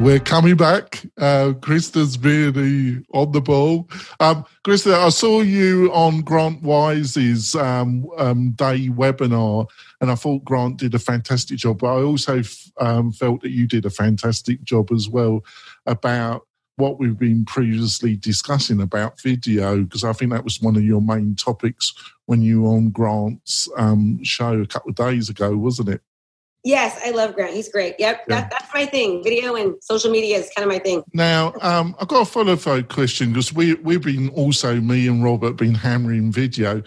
We're 0.00 0.18
coming 0.18 0.56
back. 0.56 1.04
Uh, 1.18 1.52
Krista's 1.60 2.18
really 2.18 3.04
on 3.12 3.32
the 3.32 3.42
ball. 3.42 3.86
Um, 4.18 4.46
Krista, 4.64 4.94
I 4.94 5.10
saw 5.10 5.42
you 5.42 5.92
on 5.92 6.22
Grant 6.22 6.62
Wise's 6.62 7.54
um, 7.54 8.06
um, 8.16 8.52
day 8.52 8.88
webinar, 8.88 9.68
and 10.00 10.10
I 10.10 10.14
thought 10.14 10.42
Grant 10.42 10.78
did 10.78 10.94
a 10.94 10.98
fantastic 10.98 11.58
job. 11.58 11.80
But 11.80 11.98
I 11.98 12.02
also 12.02 12.40
um, 12.80 13.12
felt 13.12 13.42
that 13.42 13.50
you 13.50 13.66
did 13.66 13.84
a 13.84 13.90
fantastic 13.90 14.64
job 14.64 14.90
as 14.90 15.06
well 15.06 15.44
about 15.84 16.46
what 16.76 16.98
we've 16.98 17.18
been 17.18 17.44
previously 17.44 18.16
discussing 18.16 18.80
about 18.80 19.20
video, 19.20 19.82
because 19.82 20.02
I 20.02 20.14
think 20.14 20.32
that 20.32 20.44
was 20.44 20.62
one 20.62 20.76
of 20.76 20.82
your 20.82 21.02
main 21.02 21.34
topics 21.34 21.92
when 22.24 22.40
you 22.40 22.62
were 22.62 22.70
on 22.70 22.88
Grant's 22.88 23.68
um, 23.76 24.24
show 24.24 24.62
a 24.62 24.66
couple 24.66 24.88
of 24.88 24.96
days 24.96 25.28
ago, 25.28 25.54
wasn't 25.58 25.90
it? 25.90 26.00
Yes, 26.62 27.00
I 27.04 27.10
love 27.10 27.34
Grant. 27.34 27.54
He's 27.54 27.70
great. 27.70 27.94
Yep, 27.98 28.24
yeah. 28.28 28.40
that, 28.40 28.50
that's 28.50 28.74
my 28.74 28.84
thing. 28.84 29.22
Video 29.24 29.54
and 29.54 29.74
social 29.82 30.10
media 30.10 30.36
is 30.38 30.50
kind 30.54 30.64
of 30.64 30.70
my 30.70 30.78
thing. 30.78 31.02
Now, 31.14 31.54
um, 31.62 31.96
I've 31.98 32.08
got 32.08 32.22
a 32.22 32.24
follow-up 32.24 32.88
question 32.88 33.32
because 33.32 33.52
we 33.52 33.74
we've 33.74 34.02
been 34.02 34.28
also 34.30 34.76
me 34.76 35.08
and 35.08 35.24
Robert 35.24 35.56
been 35.56 35.74
hammering 35.74 36.30
video, 36.30 36.82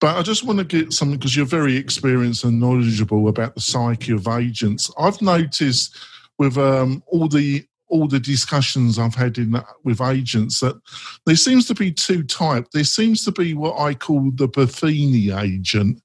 but 0.00 0.16
I 0.16 0.22
just 0.22 0.44
want 0.44 0.58
to 0.58 0.64
get 0.64 0.92
something 0.92 1.18
because 1.18 1.36
you're 1.36 1.46
very 1.46 1.76
experienced 1.76 2.44
and 2.44 2.58
knowledgeable 2.58 3.28
about 3.28 3.54
the 3.54 3.60
psyche 3.60 4.12
of 4.12 4.26
agents. 4.26 4.90
I've 4.98 5.22
noticed 5.22 5.96
with 6.38 6.58
um, 6.58 7.02
all 7.06 7.28
the 7.28 7.64
all 7.92 8.08
the 8.08 8.18
discussions 8.18 8.98
I've 8.98 9.14
had 9.14 9.36
in 9.36 9.54
with 9.84 10.00
agents 10.00 10.60
that 10.60 10.80
there 11.26 11.36
seems 11.36 11.66
to 11.66 11.74
be 11.74 11.92
two 11.92 12.22
types. 12.24 12.70
There 12.72 12.84
seems 12.84 13.22
to 13.26 13.32
be 13.32 13.52
what 13.52 13.78
I 13.78 13.92
call 13.92 14.30
the 14.34 14.48
Buffini 14.48 15.38
agent, 15.38 16.02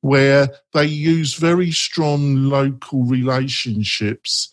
where 0.00 0.48
they 0.72 0.86
use 0.86 1.34
very 1.34 1.70
strong 1.70 2.36
local 2.44 3.04
relationships 3.04 4.48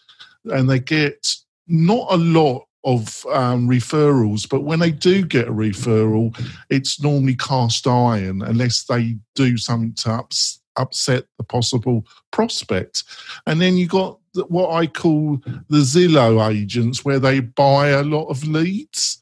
and 0.45 0.69
they 0.69 0.79
get 0.79 1.33
not 1.67 2.05
a 2.09 2.17
lot 2.17 2.67
of 2.83 3.25
um, 3.27 3.69
referrals, 3.69 4.47
but 4.47 4.65
when 4.65 4.79
they 4.79 4.91
do 4.91 5.23
get 5.23 5.47
a 5.47 5.53
referral, 5.53 6.37
it's 6.69 7.01
normally 7.01 7.35
cast 7.35 7.87
iron 7.87 8.41
unless 8.41 8.83
they 8.83 9.15
do 9.35 9.55
something 9.55 9.93
to 9.93 10.11
ups, 10.11 10.59
upset 10.75 11.23
the 11.37 11.45
possible 11.45 12.05
prospect. 12.31 13.05
And 13.47 13.61
then 13.61 13.77
you 13.77 13.87
got 13.87 14.19
what 14.47 14.71
I 14.71 14.87
call 14.87 15.37
the 15.69 15.79
Zillow 15.79 16.49
agents, 16.51 17.05
where 17.05 17.19
they 17.19 17.39
buy 17.39 17.89
a 17.89 18.03
lot 18.03 18.27
of 18.27 18.47
leads 18.47 19.21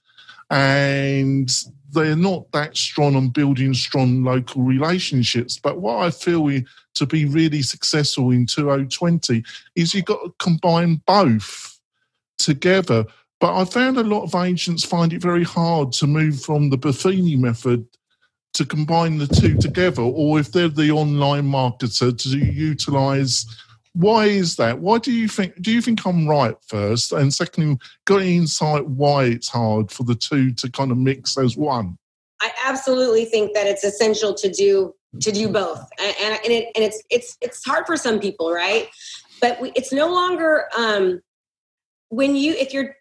and 0.50 1.50
they're 1.92 2.16
not 2.16 2.52
that 2.52 2.76
strong 2.78 3.16
on 3.16 3.30
building 3.30 3.74
strong 3.74 4.24
local 4.24 4.64
relationships. 4.64 5.58
But 5.58 5.80
what 5.80 5.98
I 6.06 6.12
feel 6.12 6.50
to 6.94 7.06
be 7.06 7.26
really 7.26 7.62
successful 7.62 8.32
in 8.32 8.46
2020 8.46 9.44
is 9.76 9.94
you've 9.94 10.06
got 10.06 10.24
to 10.24 10.34
combine 10.40 11.02
both 11.06 11.80
together. 12.38 13.06
But 13.40 13.56
I 13.60 13.66
found 13.66 13.98
a 13.98 14.04
lot 14.04 14.24
of 14.24 14.36
agents 14.36 14.84
find 14.84 15.14
it 15.14 15.22
very 15.22 15.44
hard 15.44 15.92
to 15.94 16.08
move 16.08 16.42
from 16.42 16.70
the 16.70 16.78
Buffini 16.78 17.38
method 17.38 17.86
to 18.54 18.66
combine 18.66 19.18
the 19.18 19.28
two 19.28 19.58
together, 19.58 20.02
or 20.02 20.40
if 20.40 20.52
they're 20.52 20.68
the 20.68 20.92
online 20.92 21.50
marketer, 21.50 22.18
to 22.18 22.38
utilize 22.38 23.46
why 23.94 24.26
is 24.26 24.56
that? 24.56 24.80
Why 24.80 25.00
do 25.00 25.12
you 25.12 25.28
think? 25.28 25.62
Do 25.62 25.72
you 25.72 25.82
think 25.82 26.06
I'm 26.06 26.28
right 26.28 26.56
first, 26.68 27.12
and 27.12 27.34
secondly, 27.34 27.78
got 28.06 28.22
any 28.22 28.38
insight 28.38 28.88
why 28.88 29.26
it's 29.26 29.50
hard 29.50 29.92
for 29.92 30.04
the 30.04 30.16
two 30.16 30.54
to 30.54 30.72
kind 30.72 30.92
of 30.92 30.98
mix 30.98 31.38
as 31.38 31.58
one? 31.58 31.98
I 32.42 32.52
absolutely 32.66 33.26
think 33.26 33.54
that 33.54 33.68
it's 33.68 33.84
essential 33.84 34.34
to 34.36 34.50
do 34.50 34.94
to 35.20 35.32
do 35.32 35.50
both, 35.50 35.86
and 36.00 36.16
and, 36.44 36.54
it, 36.54 36.70
and 36.76 36.86
it's 36.86 37.04
it's 37.10 37.38
it's 37.42 37.66
hard 37.66 37.86
for 37.86 37.98
some 37.98 38.20
people, 38.20 38.52
right? 38.52 38.88
But 39.42 39.60
we, 39.60 39.72
it's 39.76 39.92
no 39.92 40.08
longer 40.08 40.70
um, 40.78 41.22
when 42.10 42.36
you 42.36 42.54
if 42.54 42.74
you're 42.74 42.96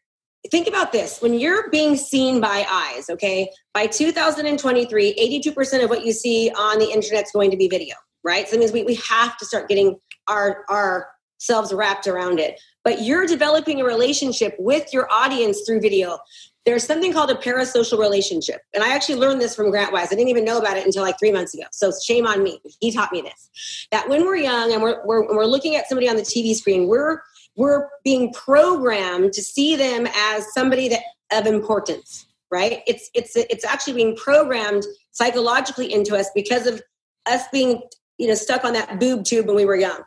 think 0.50 0.66
about 0.66 0.90
this 0.90 1.20
when 1.20 1.34
you're 1.34 1.68
being 1.68 1.96
seen 1.96 2.40
by 2.40 2.64
eyes 2.66 3.10
okay 3.10 3.50
by 3.74 3.86
2023 3.86 5.42
82% 5.44 5.84
of 5.84 5.90
what 5.90 6.02
you 6.02 6.14
see 6.14 6.50
on 6.56 6.78
the 6.78 6.90
internet 6.90 7.24
is 7.24 7.30
going 7.30 7.50
to 7.50 7.58
be 7.58 7.68
video 7.68 7.94
right 8.24 8.48
so 8.48 8.52
that 8.52 8.60
means 8.60 8.72
we, 8.72 8.82
we 8.82 8.94
have 8.94 9.36
to 9.36 9.44
start 9.44 9.68
getting 9.68 9.98
our 10.30 10.64
ourselves 10.70 11.72
wrapped 11.72 12.06
around 12.06 12.38
it. 12.38 12.60
But 12.84 13.02
you're 13.02 13.26
developing 13.26 13.80
a 13.80 13.84
relationship 13.84 14.54
with 14.58 14.92
your 14.92 15.10
audience 15.12 15.62
through 15.66 15.80
video. 15.80 16.18
There's 16.64 16.84
something 16.84 17.12
called 17.12 17.30
a 17.30 17.34
parasocial 17.34 17.98
relationship. 17.98 18.60
And 18.74 18.84
i 18.84 18.94
actually 18.94 19.16
learned 19.16 19.40
this 19.40 19.54
from 19.54 19.70
grant 19.70 19.92
wise 19.92 20.08
i 20.08 20.14
didn't 20.14 20.28
even 20.28 20.44
know 20.44 20.58
about 20.58 20.76
it 20.76 20.86
until 20.86 21.02
like 21.02 21.18
three 21.18 21.32
months 21.32 21.54
ago. 21.54 21.64
So 21.72 21.92
shame 22.02 22.26
on 22.26 22.42
me. 22.42 22.60
He 22.80 22.92
taught 22.92 23.12
me 23.12 23.22
this. 23.22 23.86
That 23.90 24.08
when 24.08 24.24
we're 24.24 24.36
young 24.36 24.72
and 24.72 24.82
we're, 24.82 25.04
we're, 25.04 25.26
we're 25.34 25.46
looking 25.46 25.76
at 25.76 25.88
somebody 25.88 26.08
on 26.08 26.16
the 26.16 26.22
tv 26.22 26.54
screen 26.54 26.86
we're 26.86 27.20
we're 27.56 27.88
being 28.04 28.32
programmed 28.32 29.32
to 29.32 29.42
see 29.42 29.76
them 29.76 30.06
as 30.14 30.52
somebody 30.54 30.88
that 30.88 31.02
of 31.32 31.46
importance 31.46 32.26
right? 32.50 32.82
It's 32.86 33.10
it's 33.14 33.36
it's 33.36 33.64
actually 33.64 33.94
being 33.94 34.16
programmed 34.16 34.84
psychologically 35.12 35.92
into 35.92 36.16
us 36.16 36.28
because 36.34 36.66
of 36.66 36.82
us 37.26 37.44
being 37.52 37.82
you 38.20 38.28
know 38.28 38.34
stuck 38.34 38.64
on 38.64 38.72
that 38.74 39.00
boob 39.00 39.24
tube 39.24 39.46
when 39.46 39.56
we 39.56 39.64
were 39.64 39.76
young. 39.76 40.02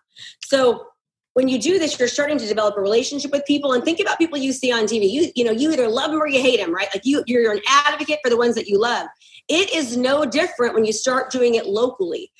So 0.45 0.87
when 1.33 1.47
you 1.47 1.59
do 1.59 1.79
this 1.79 1.97
you're 1.97 2.07
starting 2.07 2.37
to 2.37 2.47
develop 2.47 2.77
a 2.77 2.81
relationship 2.81 3.31
with 3.31 3.43
people 3.45 3.73
and 3.73 3.83
think 3.83 3.99
about 3.99 4.19
people 4.19 4.37
you 4.37 4.53
see 4.53 4.71
on 4.71 4.83
tv 4.85 5.09
you 5.09 5.31
you 5.35 5.43
know 5.43 5.51
you 5.51 5.71
either 5.71 5.87
love 5.87 6.11
them 6.11 6.21
or 6.21 6.27
you 6.27 6.39
hate 6.39 6.59
them 6.59 6.73
right? 6.73 6.87
Like 6.93 7.05
you 7.05 7.23
you're 7.25 7.51
an 7.51 7.61
advocate 7.67 8.19
for 8.23 8.29
the 8.29 8.37
ones 8.37 8.55
that 8.55 8.67
you 8.67 8.79
love. 8.79 9.07
It 9.49 9.73
is 9.73 9.97
no 9.97 10.25
different 10.25 10.73
when 10.73 10.85
you 10.85 10.93
start 10.93 11.31
doing 11.31 11.55
it 11.55 11.65
locally. 11.65 12.31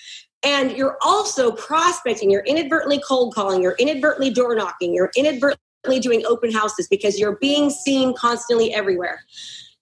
And 0.46 0.72
you're 0.74 0.98
also 1.02 1.52
prospecting, 1.52 2.30
you're 2.30 2.44
inadvertently 2.44 3.02
cold 3.08 3.34
calling, 3.34 3.62
you're 3.62 3.76
inadvertently 3.80 4.30
door 4.30 4.56
knocking, 4.56 4.94
you're 4.94 5.12
inadvertently 5.16 6.00
doing 6.02 6.26
open 6.26 6.52
houses 6.52 6.88
because 6.88 7.20
you're 7.20 7.38
being 7.38 7.70
seen 7.70 8.14
constantly 8.14 8.74
everywhere. 8.74 9.22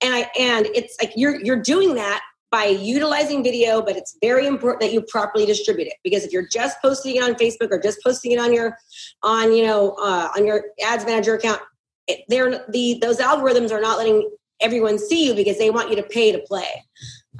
And 0.01 0.13
I 0.13 0.29
and 0.39 0.67
it's 0.67 0.95
like 1.01 1.13
you're 1.15 1.39
you're 1.43 1.61
doing 1.61 1.95
that 1.95 2.21
by 2.51 2.65
utilizing 2.65 3.43
video, 3.43 3.81
but 3.81 3.95
it's 3.95 4.17
very 4.21 4.45
important 4.45 4.81
that 4.81 4.91
you 4.91 5.01
properly 5.01 5.45
distribute 5.45 5.87
it 5.87 5.95
because 6.03 6.25
if 6.25 6.33
you're 6.33 6.47
just 6.47 6.81
posting 6.81 7.15
it 7.15 7.23
on 7.23 7.33
Facebook 7.35 7.71
or 7.71 7.79
just 7.79 8.03
posting 8.03 8.33
it 8.33 8.39
on 8.39 8.53
your 8.53 8.77
on 9.23 9.53
you 9.53 9.65
know 9.65 9.91
uh, 9.93 10.29
on 10.35 10.45
your 10.45 10.65
ads 10.85 11.05
manager 11.05 11.33
account, 11.33 11.61
it, 12.07 12.25
they're 12.27 12.65
the 12.69 12.99
those 13.01 13.19
algorithms 13.19 13.71
are 13.71 13.81
not 13.81 13.97
letting 13.97 14.29
everyone 14.59 14.99
see 14.99 15.27
you 15.27 15.33
because 15.33 15.57
they 15.57 15.69
want 15.69 15.89
you 15.89 15.95
to 15.95 16.03
pay 16.03 16.31
to 16.31 16.39
play. 16.39 16.83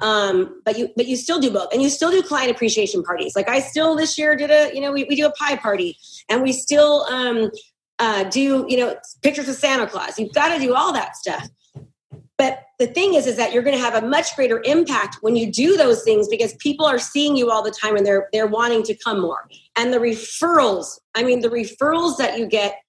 Um, 0.00 0.60
but 0.64 0.78
you 0.78 0.88
but 0.96 1.06
you 1.06 1.16
still 1.16 1.38
do 1.38 1.50
both, 1.50 1.72
and 1.72 1.82
you 1.82 1.90
still 1.90 2.10
do 2.10 2.22
client 2.22 2.50
appreciation 2.50 3.02
parties. 3.02 3.36
Like 3.36 3.48
I 3.48 3.60
still 3.60 3.94
this 3.94 4.16
year 4.18 4.34
did 4.34 4.50
a 4.50 4.74
you 4.74 4.80
know 4.80 4.92
we, 4.92 5.04
we 5.04 5.14
do 5.14 5.26
a 5.26 5.32
pie 5.32 5.56
party, 5.56 5.98
and 6.30 6.42
we 6.42 6.52
still 6.52 7.04
um, 7.10 7.50
uh, 7.98 8.24
do 8.24 8.64
you 8.66 8.78
know 8.78 8.96
pictures 9.20 9.48
of 9.48 9.56
Santa 9.56 9.86
Claus. 9.86 10.18
You've 10.18 10.32
got 10.32 10.54
to 10.54 10.58
do 10.58 10.74
all 10.74 10.94
that 10.94 11.16
stuff. 11.16 11.46
But 12.42 12.64
the 12.80 12.88
thing 12.88 13.14
is, 13.14 13.28
is 13.28 13.36
that 13.36 13.52
you're 13.52 13.62
going 13.62 13.76
to 13.76 13.80
have 13.80 14.02
a 14.02 14.04
much 14.04 14.34
greater 14.34 14.60
impact 14.64 15.18
when 15.20 15.36
you 15.36 15.52
do 15.52 15.76
those 15.76 16.02
things 16.02 16.26
because 16.26 16.54
people 16.54 16.84
are 16.84 16.98
seeing 16.98 17.36
you 17.36 17.52
all 17.52 17.62
the 17.62 17.70
time 17.70 17.94
and 17.94 18.04
they're 18.04 18.28
they're 18.32 18.48
wanting 18.48 18.82
to 18.82 18.96
come 18.96 19.20
more. 19.20 19.46
And 19.76 19.92
the 19.92 19.98
referrals, 19.98 20.98
I 21.14 21.22
mean, 21.22 21.38
the 21.38 21.50
referrals 21.50 22.16
that 22.16 22.40
you 22.40 22.48
get 22.48 22.80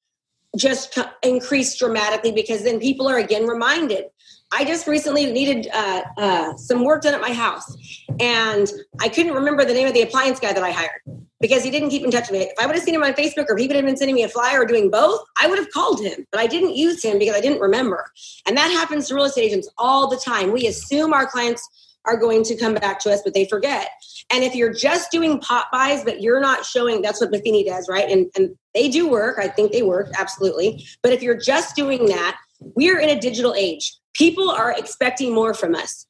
just 0.57 0.97
increase 1.21 1.77
dramatically 1.77 2.31
because 2.31 2.63
then 2.63 2.79
people 2.79 3.07
are 3.07 3.19
again 3.19 3.45
reminded 3.45 4.05
I 4.53 4.65
just 4.65 4.85
recently 4.87 5.25
needed 5.31 5.67
uh, 5.73 6.03
uh, 6.17 6.55
some 6.57 6.83
work 6.83 7.01
done 7.01 7.15
at 7.15 7.21
my 7.21 7.33
house, 7.33 7.75
and 8.19 8.71
I 9.01 9.09
couldn't 9.09 9.33
remember 9.33 9.65
the 9.65 9.73
name 9.73 9.87
of 9.87 9.95
the 9.95 10.03
appliance 10.03 10.39
guy 10.39 10.53
that 10.53 10.63
I 10.63 10.71
hired 10.71 11.01
because 11.41 11.63
he 11.63 11.71
didn't 11.71 11.89
keep 11.89 12.03
in 12.03 12.11
touch 12.11 12.29
with 12.29 12.39
me. 12.39 12.45
If 12.45 12.59
I 12.59 12.67
would 12.67 12.75
have 12.75 12.83
seen 12.83 12.95
him 12.95 13.03
on 13.03 13.13
Facebook 13.13 13.47
or 13.49 13.57
he 13.57 13.67
would 13.67 13.75
have 13.75 13.83
been 13.83 13.97
sending 13.97 14.15
me 14.15 14.23
a 14.23 14.29
flyer 14.29 14.61
or 14.61 14.65
doing 14.65 14.91
both, 14.91 15.21
I 15.41 15.47
would 15.47 15.57
have 15.57 15.71
called 15.71 16.01
him, 16.01 16.25
but 16.31 16.39
I 16.39 16.47
didn't 16.47 16.75
use 16.75 17.03
him 17.03 17.17
because 17.19 17.35
I 17.35 17.41
didn't 17.41 17.59
remember. 17.59 18.05
And 18.47 18.55
that 18.55 18.69
happens 18.71 19.07
to 19.07 19.15
real 19.15 19.25
estate 19.25 19.45
agents 19.45 19.69
all 19.77 20.07
the 20.07 20.17
time. 20.17 20.51
We 20.53 20.67
assume 20.67 21.13
our 21.13 21.25
clients 21.25 21.67
are 22.05 22.17
going 22.17 22.43
to 22.43 22.55
come 22.55 22.75
back 22.75 22.99
to 22.99 23.11
us, 23.11 23.21
but 23.23 23.33
they 23.33 23.45
forget. 23.45 23.89
And 24.29 24.43
if 24.43 24.55
you're 24.55 24.73
just 24.73 25.11
doing 25.11 25.39
pop-bys, 25.39 26.03
but 26.03 26.21
you're 26.21 26.39
not 26.39 26.65
showing, 26.65 27.01
that's 27.01 27.19
what 27.19 27.31
Matheny 27.31 27.63
does, 27.63 27.87
right? 27.89 28.09
And, 28.09 28.29
and 28.35 28.55
they 28.73 28.89
do 28.89 29.09
work. 29.09 29.37
I 29.39 29.47
think 29.47 29.71
they 29.71 29.83
work, 29.83 30.11
absolutely. 30.17 30.85
But 31.01 31.11
if 31.11 31.21
you're 31.21 31.37
just 31.37 31.75
doing 31.75 32.05
that, 32.07 32.37
we're 32.75 32.99
in 32.99 33.09
a 33.09 33.19
digital 33.19 33.53
age 33.53 33.97
people 34.13 34.49
are 34.49 34.71
expecting 34.71 35.33
more 35.33 35.53
from 35.53 35.75
us. 35.75 36.05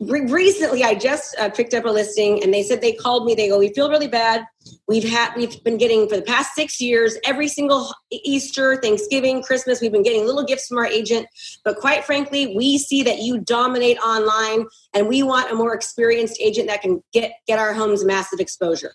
Re- 0.00 0.26
recently, 0.26 0.82
I 0.82 0.94
just 0.94 1.36
uh, 1.38 1.50
picked 1.50 1.72
up 1.72 1.84
a 1.84 1.88
listing, 1.88 2.42
and 2.42 2.52
they 2.52 2.62
said 2.62 2.80
they 2.80 2.92
called 2.92 3.26
me. 3.26 3.34
They 3.34 3.48
go, 3.48 3.58
"We 3.58 3.72
feel 3.72 3.88
really 3.88 4.08
bad. 4.08 4.44
We've 4.88 5.08
had 5.08 5.34
we've 5.36 5.62
been 5.62 5.78
getting 5.78 6.08
for 6.08 6.16
the 6.16 6.22
past 6.22 6.54
six 6.54 6.80
years 6.80 7.16
every 7.24 7.48
single 7.48 7.92
Easter, 8.10 8.76
Thanksgiving, 8.76 9.42
Christmas. 9.42 9.80
We've 9.80 9.92
been 9.92 10.02
getting 10.02 10.26
little 10.26 10.44
gifts 10.44 10.66
from 10.66 10.78
our 10.78 10.86
agent, 10.86 11.26
but 11.64 11.76
quite 11.76 12.04
frankly, 12.04 12.56
we 12.56 12.76
see 12.76 13.02
that 13.04 13.20
you 13.20 13.38
dominate 13.38 13.98
online, 13.98 14.66
and 14.94 15.06
we 15.06 15.22
want 15.22 15.52
a 15.52 15.54
more 15.54 15.74
experienced 15.74 16.38
agent 16.40 16.66
that 16.68 16.82
can 16.82 17.02
get 17.12 17.32
get 17.46 17.58
our 17.58 17.72
homes 17.72 18.04
massive 18.04 18.40
exposure. 18.40 18.94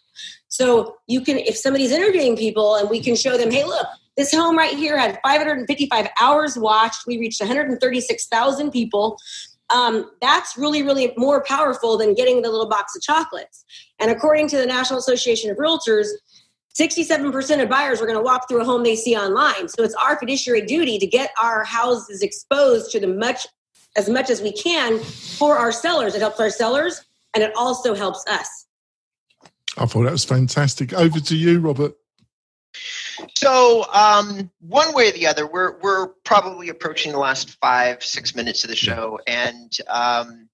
So 0.49 0.97
you 1.07 1.21
can, 1.21 1.37
if 1.37 1.55
somebody's 1.55 1.91
interviewing 1.91 2.35
people, 2.35 2.75
and 2.75 2.89
we 2.89 2.99
can 2.99 3.15
show 3.15 3.37
them, 3.37 3.51
hey, 3.51 3.63
look, 3.63 3.87
this 4.19 4.35
home 4.35 4.57
right 4.57 4.75
here 4.75 4.97
had 4.97 5.17
555 5.23 6.09
hours 6.19 6.57
watched. 6.57 7.07
We 7.07 7.17
reached 7.17 7.39
136,000 7.39 8.69
people. 8.69 9.17
Um, 9.69 10.11
that's 10.19 10.57
really, 10.57 10.83
really 10.83 11.13
more 11.15 11.41
powerful 11.41 11.97
than 11.97 12.15
getting 12.15 12.41
the 12.41 12.49
little 12.49 12.67
box 12.67 12.97
of 12.97 13.01
chocolates. 13.01 13.63
And 13.97 14.11
according 14.11 14.49
to 14.49 14.57
the 14.57 14.65
National 14.65 14.99
Association 14.99 15.49
of 15.49 15.55
Realtors, 15.55 16.07
67% 16.77 17.63
of 17.63 17.69
buyers 17.69 18.01
are 18.01 18.05
going 18.05 18.17
to 18.17 18.23
walk 18.23 18.49
through 18.49 18.61
a 18.61 18.65
home 18.65 18.83
they 18.83 18.97
see 18.97 19.15
online. 19.15 19.69
So 19.69 19.83
it's 19.83 19.95
our 19.95 20.19
fiduciary 20.19 20.65
duty 20.65 20.99
to 20.99 21.07
get 21.07 21.31
our 21.41 21.63
houses 21.63 22.21
exposed 22.21 22.91
to 22.91 22.99
the 22.99 23.07
much 23.07 23.47
as 23.95 24.09
much 24.09 24.29
as 24.29 24.41
we 24.41 24.51
can 24.51 24.99
for 24.99 25.57
our 25.57 25.71
sellers. 25.71 26.13
It 26.13 26.19
helps 26.19 26.41
our 26.41 26.49
sellers 26.49 27.05
and 27.33 27.41
it 27.41 27.53
also 27.55 27.95
helps 27.95 28.25
us. 28.27 28.65
I 29.77 29.85
thought 29.85 30.03
that 30.03 30.11
was 30.11 30.25
fantastic. 30.25 30.91
Over 30.91 31.21
to 31.21 31.37
you, 31.37 31.61
Robert. 31.61 31.93
So, 33.35 33.85
um, 33.93 34.49
one 34.59 34.93
way 34.93 35.09
or 35.09 35.11
the 35.11 35.27
other, 35.27 35.47
we're 35.47 35.79
we're 35.79 36.07
probably 36.25 36.69
approaching 36.69 37.11
the 37.11 37.19
last 37.19 37.57
five 37.61 38.03
six 38.03 38.35
minutes 38.35 38.63
of 38.63 38.69
the 38.69 38.75
show, 38.75 39.19
and 39.27 39.75
um, 39.87 40.49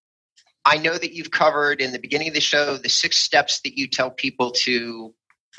I 0.66 0.78
know 0.78 0.98
that 0.98 1.14
you've 1.14 1.32
covered 1.32 1.82
in 1.82 1.92
the 1.92 2.00
beginning 2.00 2.30
of 2.30 2.34
the 2.34 2.42
show 2.42 2.78
the 2.78 2.90
six 2.90 3.18
steps 3.18 3.62
that 3.62 3.78
you 3.78 3.88
tell 3.88 4.10
people 4.10 4.52
to 4.64 5.14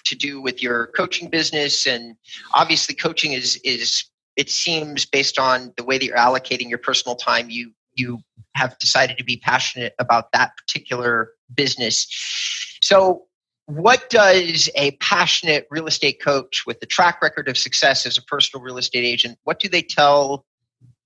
to 0.05 0.15
do 0.15 0.41
with 0.41 0.63
your 0.63 0.89
coaching 0.89 1.29
business, 1.29 1.87
and 1.87 2.17
obviously, 2.53 2.95
coaching 2.95 3.33
is 3.33 3.57
is 3.65 4.05
it 4.37 4.51
seems 4.51 5.07
based 5.07 5.39
on 5.39 5.73
the 5.77 5.85
way 5.85 5.99
that 5.99 6.05
you're 6.05 6.17
allocating 6.17 6.69
your 6.69 6.79
personal 6.79 7.17
time, 7.17 7.51
you 7.51 7.73
you 7.95 8.21
have 8.55 8.79
decided 8.79 9.19
to 9.19 9.25
be 9.25 9.37
passionate 9.37 9.95
about 9.99 10.33
that 10.33 10.53
particular 10.57 11.33
business. 11.55 12.07
So 12.83 13.27
what 13.67 14.09
does 14.11 14.71
a 14.77 14.93
passionate 14.93 15.67
real 15.71 15.87
estate 15.87 16.21
coach 16.21 16.65
with 16.67 16.81
the 16.81 16.87
track 16.87 17.21
record 17.21 17.49
of 17.49 17.59
success 17.59 18.07
as 18.07 18.17
a 18.17 18.23
personal 18.23 18.63
real 18.63 18.79
estate 18.79 19.05
agent 19.05 19.39
what 19.45 19.59
do 19.59 19.69
they 19.69 19.83
tell 19.83 20.45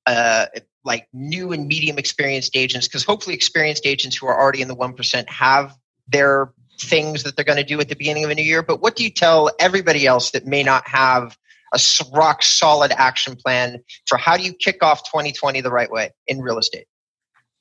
uh, 0.06 0.46
like 0.84 1.08
new 1.12 1.52
and 1.52 1.66
medium 1.66 1.98
experienced 1.98 2.56
agents? 2.56 2.88
Because 2.88 3.04
hopefully 3.04 3.34
experienced 3.34 3.86
agents 3.86 4.16
who 4.16 4.26
are 4.26 4.40
already 4.40 4.62
in 4.62 4.68
the 4.68 4.76
1% 4.76 5.28
have 5.28 5.76
their 6.08 6.52
things 6.80 7.22
that 7.22 7.36
they're 7.36 7.44
going 7.44 7.58
to 7.58 7.64
do 7.64 7.80
at 7.80 7.88
the 7.88 7.96
beginning 7.96 8.24
of 8.24 8.30
a 8.30 8.34
new 8.34 8.42
year 8.42 8.62
but 8.62 8.80
what 8.80 8.96
do 8.96 9.04
you 9.04 9.10
tell 9.10 9.50
everybody 9.60 10.06
else 10.06 10.30
that 10.30 10.46
may 10.46 10.62
not 10.62 10.86
have 10.88 11.36
a 11.74 11.80
rock 12.14 12.42
solid 12.42 12.90
action 12.92 13.36
plan 13.36 13.78
for 14.06 14.16
how 14.16 14.34
do 14.34 14.42
you 14.42 14.54
kick 14.54 14.82
off 14.82 15.04
2020 15.04 15.60
the 15.60 15.70
right 15.70 15.90
way 15.90 16.10
in 16.26 16.40
real 16.40 16.56
estate 16.56 16.86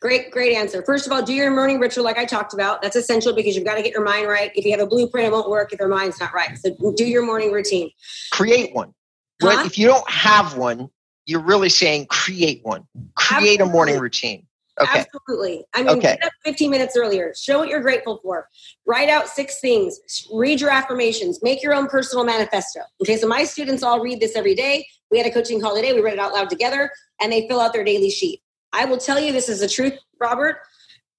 Great, 0.01 0.31
great 0.31 0.55
answer. 0.55 0.81
First 0.85 1.05
of 1.05 1.11
all, 1.11 1.21
do 1.21 1.33
your 1.33 1.51
morning 1.51 1.77
ritual 1.77 2.05
like 2.05 2.17
I 2.17 2.23
talked 2.23 2.53
about. 2.53 2.81
That's 2.81 2.95
essential 2.95 3.33
because 3.33 3.55
you've 3.55 3.65
got 3.65 3.75
to 3.75 3.81
get 3.81 3.91
your 3.91 4.03
mind 4.03 4.27
right. 4.27 4.49
If 4.55 4.63
you 4.63 4.71
have 4.71 4.79
a 4.79 4.87
blueprint, 4.87 5.27
it 5.27 5.31
won't 5.31 5.49
work 5.49 5.73
if 5.73 5.79
your 5.79 5.89
mind's 5.89 6.19
not 6.21 6.33
right. 6.33 6.57
So 6.57 6.75
do 6.95 7.05
your 7.05 7.25
morning 7.25 7.51
routine. 7.51 7.91
Create 8.31 8.73
one. 8.73 8.93
Huh? 9.41 9.63
If 9.65 9.77
you 9.77 9.87
don't 9.87 10.09
have 10.09 10.55
one, 10.55 10.89
you're 11.25 11.41
really 11.41 11.69
saying 11.69 12.07
create 12.07 12.61
one. 12.63 12.87
Create 13.15 13.59
Absolutely. 13.59 13.69
a 13.69 13.73
morning 13.73 13.99
routine. 13.99 14.45
Okay. 14.81 14.99
Absolutely. 14.99 15.65
I 15.73 15.83
mean, 15.83 15.97
okay. 15.97 16.17
get 16.19 16.25
up 16.25 16.31
15 16.45 16.71
minutes 16.71 16.95
earlier. 16.95 17.33
Show 17.35 17.59
what 17.59 17.67
you're 17.67 17.81
grateful 17.81 18.19
for. 18.23 18.47
Write 18.85 19.09
out 19.09 19.27
six 19.27 19.59
things. 19.59 19.99
Read 20.31 20.61
your 20.61 20.69
affirmations. 20.69 21.39
Make 21.43 21.61
your 21.61 21.73
own 21.73 21.87
personal 21.87 22.23
manifesto. 22.23 22.79
Okay, 23.01 23.17
so 23.17 23.27
my 23.27 23.43
students 23.43 23.83
all 23.83 23.99
read 23.99 24.21
this 24.21 24.37
every 24.37 24.55
day. 24.55 24.87
We 25.11 25.17
had 25.17 25.27
a 25.27 25.31
coaching 25.31 25.59
call 25.59 25.75
today. 25.75 25.91
We 25.91 25.99
read 25.99 26.13
it 26.13 26.19
out 26.19 26.33
loud 26.33 26.49
together, 26.49 26.89
and 27.19 27.31
they 27.31 27.47
fill 27.49 27.59
out 27.59 27.73
their 27.73 27.83
daily 27.83 28.09
sheet. 28.09 28.41
I 28.73 28.85
will 28.85 28.97
tell 28.97 29.19
you 29.19 29.31
this 29.31 29.49
is 29.49 29.59
the 29.59 29.67
truth, 29.67 29.93
Robert. 30.19 30.57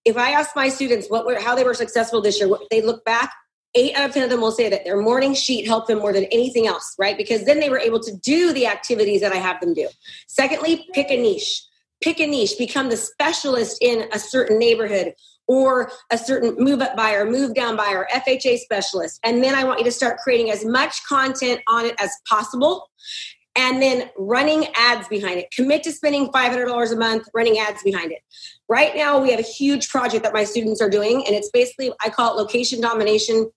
If 0.04 0.16
I 0.16 0.30
ask 0.30 0.56
my 0.56 0.68
students 0.68 1.08
what 1.08 1.26
were, 1.26 1.40
how 1.40 1.54
they 1.54 1.64
were 1.64 1.74
successful 1.74 2.20
this 2.20 2.38
year, 2.38 2.48
what 2.48 2.62
they 2.70 2.80
look 2.80 3.04
back, 3.04 3.32
eight 3.74 3.94
out 3.96 4.08
of 4.08 4.14
10 4.14 4.24
of 4.24 4.30
them 4.30 4.40
will 4.40 4.52
say 4.52 4.68
that 4.68 4.84
their 4.84 5.00
morning 5.00 5.34
sheet 5.34 5.66
helped 5.66 5.88
them 5.88 5.98
more 5.98 6.12
than 6.12 6.24
anything 6.24 6.66
else, 6.66 6.94
right? 6.98 7.16
Because 7.16 7.44
then 7.44 7.60
they 7.60 7.68
were 7.68 7.78
able 7.78 8.00
to 8.00 8.16
do 8.16 8.52
the 8.52 8.66
activities 8.66 9.20
that 9.20 9.32
I 9.32 9.36
have 9.36 9.60
them 9.60 9.74
do. 9.74 9.88
Secondly, 10.26 10.86
pick 10.92 11.10
a 11.10 11.20
niche. 11.20 11.66
Pick 12.02 12.18
a 12.18 12.26
niche, 12.26 12.54
become 12.56 12.88
the 12.88 12.96
specialist 12.96 13.76
in 13.82 14.08
a 14.12 14.18
certain 14.18 14.58
neighborhood 14.58 15.12
or 15.46 15.90
a 16.10 16.16
certain 16.16 16.54
move 16.58 16.80
up 16.80 16.96
buyer, 16.96 17.28
move 17.28 17.54
down 17.54 17.76
buyer, 17.76 18.06
FHA 18.10 18.58
specialist. 18.58 19.20
And 19.22 19.44
then 19.44 19.54
I 19.54 19.64
want 19.64 19.80
you 19.80 19.84
to 19.84 19.92
start 19.92 20.18
creating 20.18 20.50
as 20.50 20.64
much 20.64 21.04
content 21.06 21.60
on 21.68 21.84
it 21.84 21.94
as 21.98 22.10
possible 22.26 22.88
and 23.56 23.82
then 23.82 24.10
running 24.16 24.66
ads 24.74 25.08
behind 25.08 25.38
it. 25.38 25.50
Commit 25.50 25.82
to 25.82 25.92
spending 25.92 26.28
$500 26.28 26.92
a 26.92 26.96
month 26.96 27.28
running 27.34 27.58
ads 27.58 27.82
behind 27.82 28.12
it. 28.12 28.20
Right 28.68 28.94
now, 28.94 29.20
we 29.20 29.30
have 29.30 29.40
a 29.40 29.44
huge 29.44 29.88
project 29.88 30.22
that 30.24 30.32
my 30.32 30.44
students 30.44 30.80
are 30.80 30.90
doing, 30.90 31.24
and 31.26 31.34
it's 31.34 31.50
basically 31.50 31.92
I 32.04 32.10
call 32.10 32.32
it 32.32 32.40
location 32.40 32.80
domination 32.80 33.50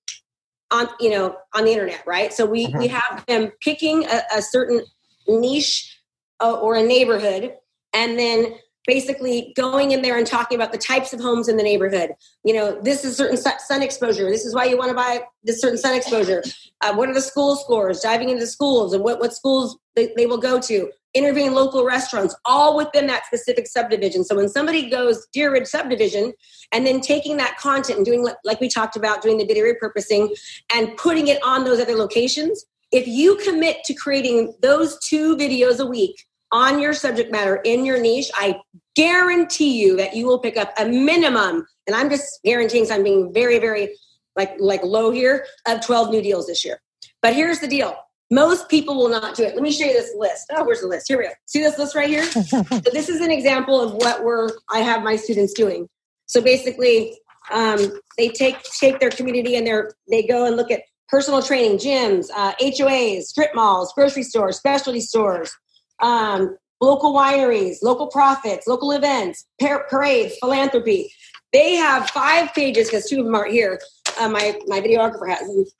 on 0.71 0.88
you 0.99 1.12
know 1.12 1.36
on 1.53 1.65
the 1.65 1.71
internet, 1.71 2.03
right? 2.08 2.34
So 2.34 2.45
we 2.45 2.67
mm-hmm. 2.67 2.79
we 2.79 2.88
have 2.88 3.23
them 3.27 3.51
picking 3.62 4.06
a, 4.06 4.21
a 4.36 4.41
certain 4.41 4.84
niche 5.27 5.99
uh, 6.41 6.53
or 6.53 6.75
a 6.75 6.84
neighborhood, 6.84 7.53
and 7.93 8.17
then 8.17 8.56
basically 8.86 9.54
going 9.56 9.91
in 9.91 10.02
there 10.02 10.17
and 10.17 10.28
talking 10.28 10.58
about 10.58 10.72
the 10.72 10.78
types 10.78 11.13
of 11.13 11.19
homes 11.19 11.48
in 11.48 11.58
the 11.58 11.63
neighborhood. 11.63 12.12
You 12.43 12.54
know, 12.54 12.80
this 12.82 13.06
is 13.06 13.15
certain 13.15 13.38
sun 13.38 13.82
exposure. 13.82 14.30
This 14.30 14.46
is 14.46 14.54
why 14.54 14.65
you 14.65 14.78
want 14.78 14.89
to 14.89 14.96
buy 14.96 15.22
this 15.43 15.62
certain 15.62 15.78
sun 15.78 15.96
exposure. 15.96 16.43
Uh, 16.82 16.93
what 16.93 17.10
are 17.10 17.13
the 17.13 17.22
school 17.22 17.56
scores? 17.56 18.02
Diving 18.02 18.30
into 18.30 18.48
schools 18.48 18.93
and 18.93 19.04
what, 19.04 19.19
what 19.19 19.34
schools 19.34 19.78
they, 19.96 20.13
they 20.15 20.26
will 20.26 20.38
go 20.38 20.60
to. 20.62 20.91
Interviewing 21.13 21.54
local 21.54 21.86
restaurants, 21.86 22.36
all 22.43 22.76
within 22.76 23.06
that 23.06 23.26
specific 23.28 23.67
subdivision. 23.67 24.24
So 24.24 24.36
when 24.36 24.50
somebody 24.50 24.89
goes 24.89 25.28
Deer 25.32 25.52
Ridge 25.52 25.67
subdivision 25.67 26.34
and 26.72 26.88
then 26.88 27.02
taking 27.02 27.38
that 27.38 27.58
content 27.58 27.98
and 27.98 28.06
doing, 28.06 28.28
like 28.43 28.60
we 28.60 28.67
talked 28.67 28.96
about, 28.96 29.22
doing 29.22 29.38
the 29.38 29.46
video 29.46 29.63
repurposing 29.63 30.36
and 30.74 30.98
putting 30.98 31.28
it 31.28 31.39
on 31.43 31.65
those 31.65 31.80
other 31.80 31.96
locations, 31.96 32.65
if 32.91 33.08
you 33.08 33.38
commit 33.38 33.84
to 33.86 33.93
creating 33.93 34.56
those 34.62 34.98
two 35.08 35.38
videos 35.38 35.80
a 35.80 35.86
week, 35.86 36.15
on 36.53 36.79
your 36.79 36.93
subject 36.93 37.31
matter 37.31 37.57
in 37.65 37.83
your 37.83 37.99
niche, 37.99 38.31
I 38.35 38.61
guarantee 38.95 39.81
you 39.81 39.97
that 39.97 40.15
you 40.15 40.25
will 40.27 40.39
pick 40.39 40.55
up 40.55 40.71
a 40.77 40.85
minimum, 40.85 41.65
and 41.87 41.95
I'm 41.95 42.09
just 42.09 42.39
guaranteeing, 42.45 42.85
so 42.85 42.95
I'm 42.95 43.03
being 43.03 43.33
very, 43.33 43.59
very 43.59 43.95
like 44.35 44.55
like 44.59 44.83
low 44.83 45.11
here 45.11 45.45
of 45.67 45.85
12 45.85 46.09
new 46.09 46.21
deals 46.21 46.47
this 46.47 46.63
year. 46.63 46.79
But 47.21 47.35
here's 47.35 47.59
the 47.59 47.67
deal. 47.67 47.95
Most 48.31 48.69
people 48.69 48.95
will 48.95 49.09
not 49.09 49.35
do 49.35 49.43
it. 49.43 49.53
Let 49.53 49.61
me 49.61 49.71
show 49.71 49.85
you 49.85 49.93
this 49.93 50.13
list. 50.17 50.47
Oh, 50.55 50.63
where's 50.63 50.81
the 50.81 50.87
list? 50.87 51.07
Here 51.07 51.17
we 51.17 51.25
go. 51.25 51.31
See 51.45 51.59
this 51.59 51.77
list 51.77 51.95
right 51.95 52.09
here? 52.09 52.25
so 52.31 52.61
this 52.91 53.09
is 53.09 53.21
an 53.21 53.31
example 53.31 53.79
of 53.81 53.93
what 53.93 54.23
we're 54.23 54.49
I 54.69 54.79
have 54.79 55.03
my 55.03 55.15
students 55.15 55.53
doing. 55.53 55.87
So 56.27 56.41
basically, 56.41 57.17
um, 57.51 57.99
they 58.17 58.29
take 58.29 58.61
take 58.79 58.99
their 58.99 59.09
community 59.09 59.55
and 59.55 59.67
they're 59.67 59.93
they 60.09 60.23
go 60.23 60.45
and 60.45 60.55
look 60.55 60.71
at 60.71 60.81
personal 61.09 61.41
training, 61.43 61.77
gyms, 61.77 62.27
uh, 62.35 62.53
HOAs, 62.59 63.23
strip 63.23 63.53
malls, 63.53 63.93
grocery 63.93 64.23
stores, 64.23 64.57
specialty 64.57 65.01
stores, 65.01 65.55
um, 66.01 66.58
local 66.82 67.13
wineries, 67.13 67.77
local 67.82 68.08
profits, 68.08 68.67
local 68.67 68.91
events, 68.91 69.45
par- 69.60 69.86
parades, 69.89 70.36
philanthropy. 70.39 71.12
They 71.51 71.75
have 71.75 72.10
five 72.10 72.53
pages 72.53 72.89
because 72.89 73.10
two 73.10 73.19
of 73.19 73.25
them 73.25 73.36
aren't 73.36 73.51
here. 73.53 73.79
Uh, 74.19 74.29
my 74.29 74.60
my 74.67 74.82
videographer 74.82 75.27
has 75.29 75.73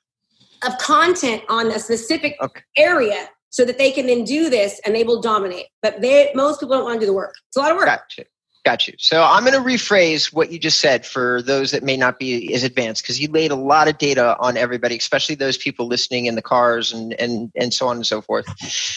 of 0.66 0.78
content 0.78 1.44
on 1.50 1.68
a 1.72 1.80
specific 1.80 2.36
Okay. 2.42 2.62
area 2.78 3.30
so 3.50 3.66
that 3.66 3.78
they 3.78 3.92
can 3.92 4.08
then 4.08 4.24
do 4.24 4.50
this 4.50 4.80
and 4.86 4.96
they 4.96 5.04
will 5.04 5.22
dominate. 5.22 5.68
But 5.82 6.02
they 6.02 6.32
most 6.34 6.60
people 6.60 6.76
don't 6.76 6.86
want 6.86 6.96
to 6.96 7.00
do 7.02 7.06
the 7.08 7.14
work. 7.14 7.34
It's 7.48 7.58
a 7.58 7.60
lot 7.60 7.72
of 7.72 7.78
work. 7.78 7.86
Got 7.86 8.18
you. 8.18 8.24
Got 8.66 8.88
you. 8.88 8.94
So 8.98 9.22
I'm 9.22 9.44
going 9.44 9.62
to 9.62 9.70
rephrase 9.70 10.32
what 10.32 10.50
you 10.50 10.58
just 10.58 10.80
said 10.80 11.06
for 11.06 11.42
those 11.42 11.72
that 11.72 11.84
may 11.84 11.98
not 11.98 12.18
be 12.18 12.54
as 12.54 12.64
advanced 12.64 13.04
because 13.04 13.20
you 13.20 13.28
laid 13.28 13.52
a 13.52 13.56
lot 13.56 13.90
of 13.90 13.98
data 13.98 14.38
on 14.40 14.56
everybody, 14.56 14.96
especially 14.96 15.36
those 15.36 15.58
people 15.58 15.88
listening 15.88 16.28
in 16.28 16.36
the 16.36 16.42
cars 16.42 16.94
and, 16.94 17.14
and, 17.20 17.52
and 17.56 17.74
so 17.74 17.90
on 17.90 17.98
and 17.98 18.08
so 18.08 18.22
forth. 18.22 18.46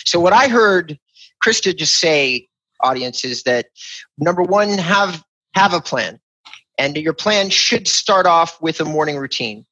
So 0.07 0.20
what 0.20 0.33
I 0.33 0.46
heard 0.46 0.96
Krista 1.44 1.76
just 1.76 1.98
say, 1.98 2.46
audience, 2.81 3.24
is 3.24 3.42
that 3.42 3.66
number 4.18 4.42
one, 4.42 4.68
have 4.79 5.24
have 5.55 5.72
a 5.72 5.81
plan. 5.81 6.20
And 6.79 6.96
your 6.96 7.14
plan 7.14 7.48
should 7.50 7.88
start 7.88 8.26
off 8.26 8.61
with 8.61 8.81
a 8.81 8.85
morning 8.85 9.16
routine. 9.16 9.64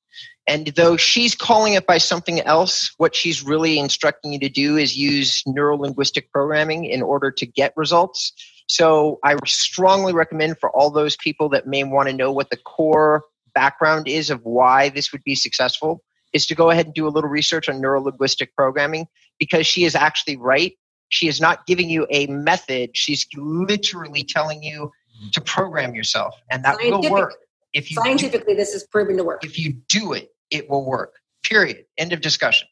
And 0.46 0.66
though 0.68 0.96
she's 0.96 1.34
calling 1.34 1.74
it 1.74 1.86
by 1.86 1.98
something 1.98 2.40
else, 2.40 2.92
what 2.96 3.14
she's 3.14 3.42
really 3.42 3.78
instructing 3.78 4.32
you 4.32 4.38
to 4.40 4.48
do 4.48 4.76
is 4.76 4.96
use 4.96 5.42
neuro 5.46 5.76
linguistic 5.76 6.30
programming 6.32 6.84
in 6.86 7.02
order 7.02 7.30
to 7.30 7.46
get 7.46 7.72
results. 7.76 8.32
So 8.66 9.18
I 9.22 9.36
strongly 9.44 10.12
recommend 10.12 10.58
for 10.58 10.70
all 10.70 10.90
those 10.90 11.16
people 11.16 11.48
that 11.50 11.66
may 11.66 11.84
want 11.84 12.08
to 12.08 12.14
know 12.14 12.32
what 12.32 12.50
the 12.50 12.56
core 12.56 13.24
background 13.54 14.08
is 14.08 14.30
of 14.30 14.44
why 14.44 14.88
this 14.88 15.12
would 15.12 15.22
be 15.24 15.34
successful 15.34 16.02
is 16.32 16.46
to 16.46 16.54
go 16.54 16.70
ahead 16.70 16.86
and 16.86 16.94
do 16.94 17.06
a 17.06 17.10
little 17.10 17.30
research 17.30 17.68
on 17.68 17.80
neuro 17.80 18.02
linguistic 18.02 18.54
programming 18.56 19.06
because 19.38 19.66
she 19.66 19.84
is 19.84 19.94
actually 19.94 20.36
right. 20.36 20.76
She 21.08 21.28
is 21.28 21.40
not 21.40 21.66
giving 21.66 21.88
you 21.88 22.06
a 22.10 22.26
method. 22.26 22.90
She's 22.94 23.26
literally 23.36 24.24
telling 24.24 24.62
you 24.62 24.90
to 25.32 25.40
program 25.40 25.94
yourself 25.94 26.34
and 26.50 26.64
that 26.64 26.76
will 26.82 27.08
work. 27.10 27.34
If 27.72 27.90
you 27.90 27.96
do 27.96 28.02
Scientifically, 28.02 28.54
this 28.54 28.74
is 28.74 28.84
proven 28.86 29.16
to 29.16 29.24
work. 29.24 29.44
if 29.44 29.58
you 29.58 29.74
do 29.88 30.12
it, 30.12 30.30
it 30.50 30.70
will 30.70 30.84
work. 30.84 31.14
Period. 31.44 31.84
End 31.98 32.12
of 32.12 32.20
discussion. 32.20 32.68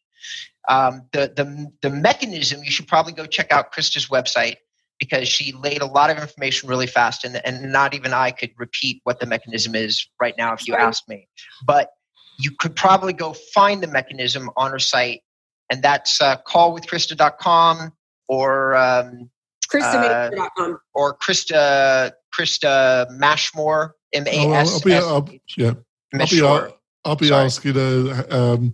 Um, 0.69 1.03
the 1.13 1.33
the 1.35 1.73
the 1.83 1.91
mechanism 1.91 2.63
you 2.63 2.71
should 2.71 2.87
probably 2.87 3.13
go 3.13 3.27
check 3.27 3.51
out 3.51 3.73
Krista's 3.73 4.07
website 4.07 4.57
because 5.03 5.27
she 5.27 5.51
laid 5.51 5.83
a 5.83 5.87
lot 5.87 6.11
of 6.11 6.17
information 6.17 6.69
really 6.69 6.87
fast, 6.87 7.25
and 7.25 7.45
and 7.45 7.73
not 7.73 7.93
even 7.93 8.13
I 8.13 8.31
could 8.31 8.53
repeat 8.57 9.01
what 9.03 9.19
the 9.19 9.27
mechanism 9.27 9.75
is 9.75 10.07
right 10.21 10.35
now 10.39 10.53
if 10.53 10.69
you 10.69 10.75
Right. 10.75 10.83
asked 10.85 11.09
me. 11.09 11.27
But 11.67 11.91
you 12.39 12.53
could 12.53 12.77
probably 12.77 13.13
go 13.13 13.33
find 13.53 13.83
the 13.83 13.89
mechanism 13.89 14.49
on 14.57 14.71
her 14.71 14.79
site, 14.79 15.23
and 15.71 15.83
that's 15.83 16.21
uh, 16.21 16.37
callwithkrista.com 16.47 17.93
or 18.29 18.77
um, 18.77 19.29
ChristaMaker.com. 19.69 20.79
or 20.95 21.17
Krista 21.19 22.13
Krista 22.33 23.09
Mashmore 23.19 23.91
M 24.13 24.29
A 24.29 24.47
Oh, 24.47 24.53
I'll 24.53 24.61
S 24.61 24.81
be, 24.83 24.93
S 24.93 25.03
I'll, 25.05 25.29
yeah, 25.57 25.67
I'll 25.67 25.75
be, 25.75 26.19
Mashmore. 26.19 26.73
I'll 27.05 27.17
be 27.17 27.27
Sorry. 27.27 27.45
asking 27.45 27.75
her. 27.75 28.27
Um, 28.31 28.73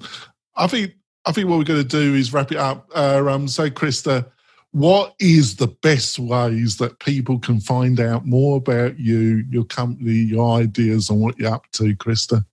I 0.56 0.66
think 0.66 0.92
I 1.24 1.32
think 1.32 1.48
what 1.48 1.56
we're 1.56 1.64
going 1.64 1.82
to 1.82 1.88
do 1.88 2.14
is 2.14 2.34
wrap 2.34 2.52
it 2.52 2.58
up. 2.58 2.90
Uh, 2.94 3.24
um, 3.30 3.48
so, 3.48 3.70
Krista, 3.70 4.30
what 4.78 5.14
is 5.18 5.56
the 5.56 5.66
best 5.66 6.20
ways 6.20 6.76
that 6.76 7.00
people 7.00 7.40
can 7.40 7.60
find 7.60 7.98
out 7.98 8.24
more 8.26 8.58
about 8.58 8.96
you, 8.98 9.44
your 9.50 9.64
company, 9.64 10.12
your 10.12 10.60
ideas, 10.60 11.10
and 11.10 11.20
what 11.20 11.36
you're 11.36 11.52
up 11.52 11.66
to, 11.72 11.96
Krista? 11.96 12.44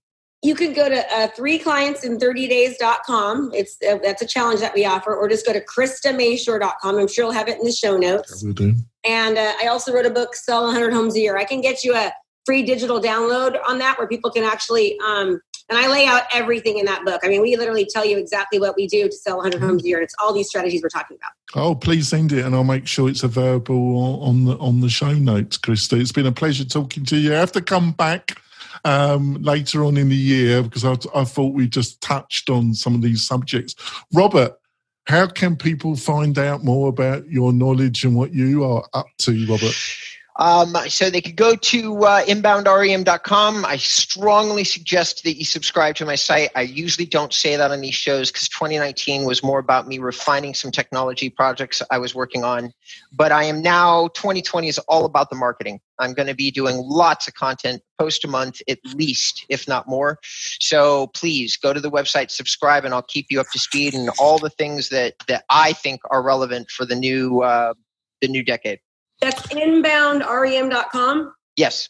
You 0.42 0.56
can 0.56 0.72
go 0.72 0.88
to 0.88 1.04
uh, 1.14 1.28
three 1.28 1.58
clients 1.58 2.04
in 2.04 2.18
30 2.18 2.48
days.com. 2.48 3.52
It's 3.54 3.76
uh, 3.88 3.98
that's 4.02 4.22
a 4.22 4.26
challenge 4.26 4.60
that 4.60 4.74
we 4.74 4.84
offer, 4.84 5.14
or 5.14 5.28
just 5.28 5.46
go 5.46 5.52
to 5.52 5.60
KristaMashore.com. 5.60 6.96
I'm 6.96 7.08
sure 7.08 7.24
you'll 7.24 7.32
have 7.32 7.48
it 7.48 7.58
in 7.58 7.64
the 7.64 7.72
show 7.72 7.96
notes. 7.96 8.42
We'll 8.42 8.54
do. 8.54 8.74
And 9.04 9.38
uh, 9.38 9.52
I 9.62 9.68
also 9.68 9.92
wrote 9.92 10.06
a 10.06 10.10
book, 10.10 10.34
Sell 10.34 10.64
100 10.64 10.92
Homes 10.92 11.14
a 11.14 11.20
Year. 11.20 11.36
I 11.36 11.44
can 11.44 11.60
get 11.60 11.84
you 11.84 11.94
a 11.94 12.12
free 12.44 12.64
digital 12.64 13.00
download 13.00 13.56
on 13.68 13.78
that 13.78 13.98
where 13.98 14.08
people 14.08 14.30
can 14.30 14.44
actually, 14.44 14.98
um, 15.00 15.40
and 15.68 15.78
I 15.78 15.88
lay 15.88 16.06
out 16.06 16.22
everything 16.32 16.78
in 16.78 16.86
that 16.86 17.04
book. 17.04 17.20
I 17.24 17.28
mean, 17.28 17.42
we 17.42 17.56
literally 17.56 17.84
tell 17.84 18.04
you 18.04 18.18
exactly 18.18 18.60
what 18.60 18.76
we 18.76 18.86
do 18.86 19.08
to 19.08 19.12
sell 19.12 19.36
100 19.36 19.60
homes 19.60 19.84
a 19.84 19.88
year. 19.88 19.98
And 19.98 20.04
it's 20.04 20.14
all 20.20 20.32
these 20.32 20.48
strategies 20.48 20.82
we're 20.82 20.88
talking 20.88 21.16
about. 21.16 21.32
Oh, 21.60 21.74
please 21.74 22.08
send 22.08 22.32
it, 22.32 22.44
and 22.44 22.54
I'll 22.54 22.64
make 22.64 22.86
sure 22.86 23.08
it's 23.08 23.22
available 23.22 24.22
on 24.22 24.44
the 24.44 24.56
on 24.58 24.80
the 24.80 24.88
show 24.88 25.12
notes, 25.12 25.58
Krista. 25.58 26.00
It's 26.00 26.12
been 26.12 26.26
a 26.26 26.32
pleasure 26.32 26.64
talking 26.64 27.04
to 27.06 27.16
you. 27.16 27.34
I 27.34 27.38
have 27.38 27.52
to 27.52 27.62
come 27.62 27.92
back 27.92 28.40
um, 28.84 29.34
later 29.42 29.84
on 29.84 29.96
in 29.96 30.08
the 30.08 30.16
year 30.16 30.62
because 30.62 30.84
I, 30.84 30.96
I 31.14 31.24
thought 31.24 31.54
we 31.54 31.66
just 31.66 32.00
touched 32.00 32.50
on 32.50 32.74
some 32.74 32.94
of 32.94 33.02
these 33.02 33.26
subjects. 33.26 33.74
Robert, 34.12 34.54
how 35.06 35.26
can 35.26 35.56
people 35.56 35.96
find 35.96 36.38
out 36.38 36.64
more 36.64 36.88
about 36.88 37.28
your 37.28 37.52
knowledge 37.52 38.04
and 38.04 38.14
what 38.14 38.32
you 38.32 38.64
are 38.64 38.84
up 38.92 39.06
to, 39.18 39.46
Robert? 39.46 39.74
Um, 40.38 40.76
so 40.88 41.08
they 41.08 41.20
could 41.20 41.36
go 41.36 41.56
to 41.56 42.04
uh, 42.04 42.24
inboundrem.com. 42.24 43.64
I 43.64 43.76
strongly 43.76 44.64
suggest 44.64 45.24
that 45.24 45.36
you 45.36 45.44
subscribe 45.44 45.94
to 45.96 46.04
my 46.04 46.14
site. 46.14 46.50
I 46.54 46.62
usually 46.62 47.06
don't 47.06 47.32
say 47.32 47.56
that 47.56 47.70
on 47.70 47.80
these 47.80 47.94
shows 47.94 48.30
because 48.30 48.48
2019 48.50 49.24
was 49.24 49.42
more 49.42 49.58
about 49.58 49.88
me 49.88 49.98
refining 49.98 50.52
some 50.52 50.70
technology 50.70 51.30
projects 51.30 51.80
I 51.90 51.98
was 51.98 52.14
working 52.14 52.44
on. 52.44 52.72
But 53.12 53.32
I 53.32 53.44
am 53.44 53.62
now, 53.62 54.08
2020 54.08 54.68
is 54.68 54.78
all 54.80 55.06
about 55.06 55.30
the 55.30 55.36
marketing. 55.36 55.80
I'm 55.98 56.12
going 56.12 56.28
to 56.28 56.34
be 56.34 56.50
doing 56.50 56.76
lots 56.76 57.26
of 57.26 57.32
content, 57.34 57.82
post 57.98 58.22
a 58.24 58.28
month 58.28 58.60
at 58.68 58.78
least, 58.94 59.46
if 59.48 59.66
not 59.66 59.88
more. 59.88 60.18
So 60.60 61.06
please 61.08 61.56
go 61.56 61.72
to 61.72 61.80
the 61.80 61.90
website, 61.90 62.30
subscribe, 62.30 62.84
and 62.84 62.92
I'll 62.92 63.02
keep 63.02 63.26
you 63.30 63.40
up 63.40 63.46
to 63.52 63.58
speed 63.58 63.94
and 63.94 64.10
all 64.18 64.38
the 64.38 64.50
things 64.50 64.90
that, 64.90 65.14
that 65.28 65.44
I 65.48 65.72
think 65.72 66.02
are 66.10 66.22
relevant 66.22 66.70
for 66.70 66.84
the 66.84 66.94
new, 66.94 67.40
uh, 67.40 67.72
the 68.20 68.28
new 68.28 68.44
decade. 68.44 68.80
That's 69.20 69.40
inboundrem.com. 69.48 71.32
Yes. 71.56 71.88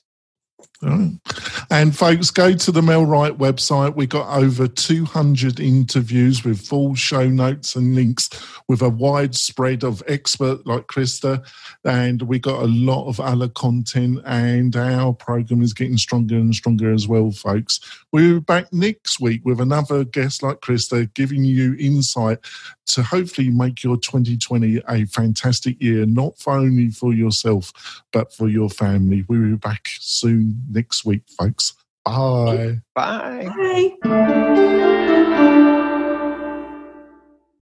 And 1.70 1.96
folks, 1.96 2.30
go 2.30 2.54
to 2.54 2.70
the 2.70 2.80
MailRight 2.80 3.38
website. 3.38 3.96
We 3.96 4.06
got 4.06 4.28
over 4.36 4.68
200 4.68 5.58
interviews 5.58 6.44
with 6.44 6.60
full 6.60 6.94
show 6.94 7.28
notes 7.28 7.74
and 7.74 7.94
links 7.94 8.30
with 8.68 8.82
a 8.82 8.88
wide 8.88 9.34
spread 9.34 9.82
of 9.82 10.02
expert 10.06 10.66
like 10.66 10.86
Krista. 10.86 11.44
And 11.84 12.22
we 12.22 12.38
got 12.38 12.62
a 12.62 12.66
lot 12.66 13.08
of 13.08 13.18
other 13.20 13.48
content 13.48 14.20
and 14.24 14.76
our 14.76 15.12
program 15.12 15.62
is 15.62 15.74
getting 15.74 15.98
stronger 15.98 16.36
and 16.36 16.54
stronger 16.54 16.92
as 16.92 17.08
well, 17.08 17.30
folks. 17.30 17.80
We're 18.12 18.40
back 18.40 18.72
next 18.72 19.20
week 19.20 19.44
with 19.44 19.60
another 19.60 20.04
guest 20.04 20.42
like 20.42 20.60
Krista 20.60 21.12
giving 21.14 21.44
you 21.44 21.74
insight 21.78 22.38
to 22.86 23.02
hopefully 23.02 23.50
make 23.50 23.82
your 23.82 23.96
2020 23.96 24.82
a 24.88 25.04
fantastic 25.06 25.82
year, 25.82 26.06
not 26.06 26.34
only 26.46 26.90
for 26.90 27.12
yourself, 27.12 27.72
but 28.12 28.32
for 28.32 28.48
your 28.48 28.70
family. 28.70 29.24
We'll 29.28 29.42
be 29.42 29.56
back 29.56 29.88
soon 30.00 30.45
next 30.70 31.04
week, 31.04 31.22
folks. 31.38 31.74
Bye. 32.04 32.80
Bye. 32.94 33.94
Bye. 34.02 35.72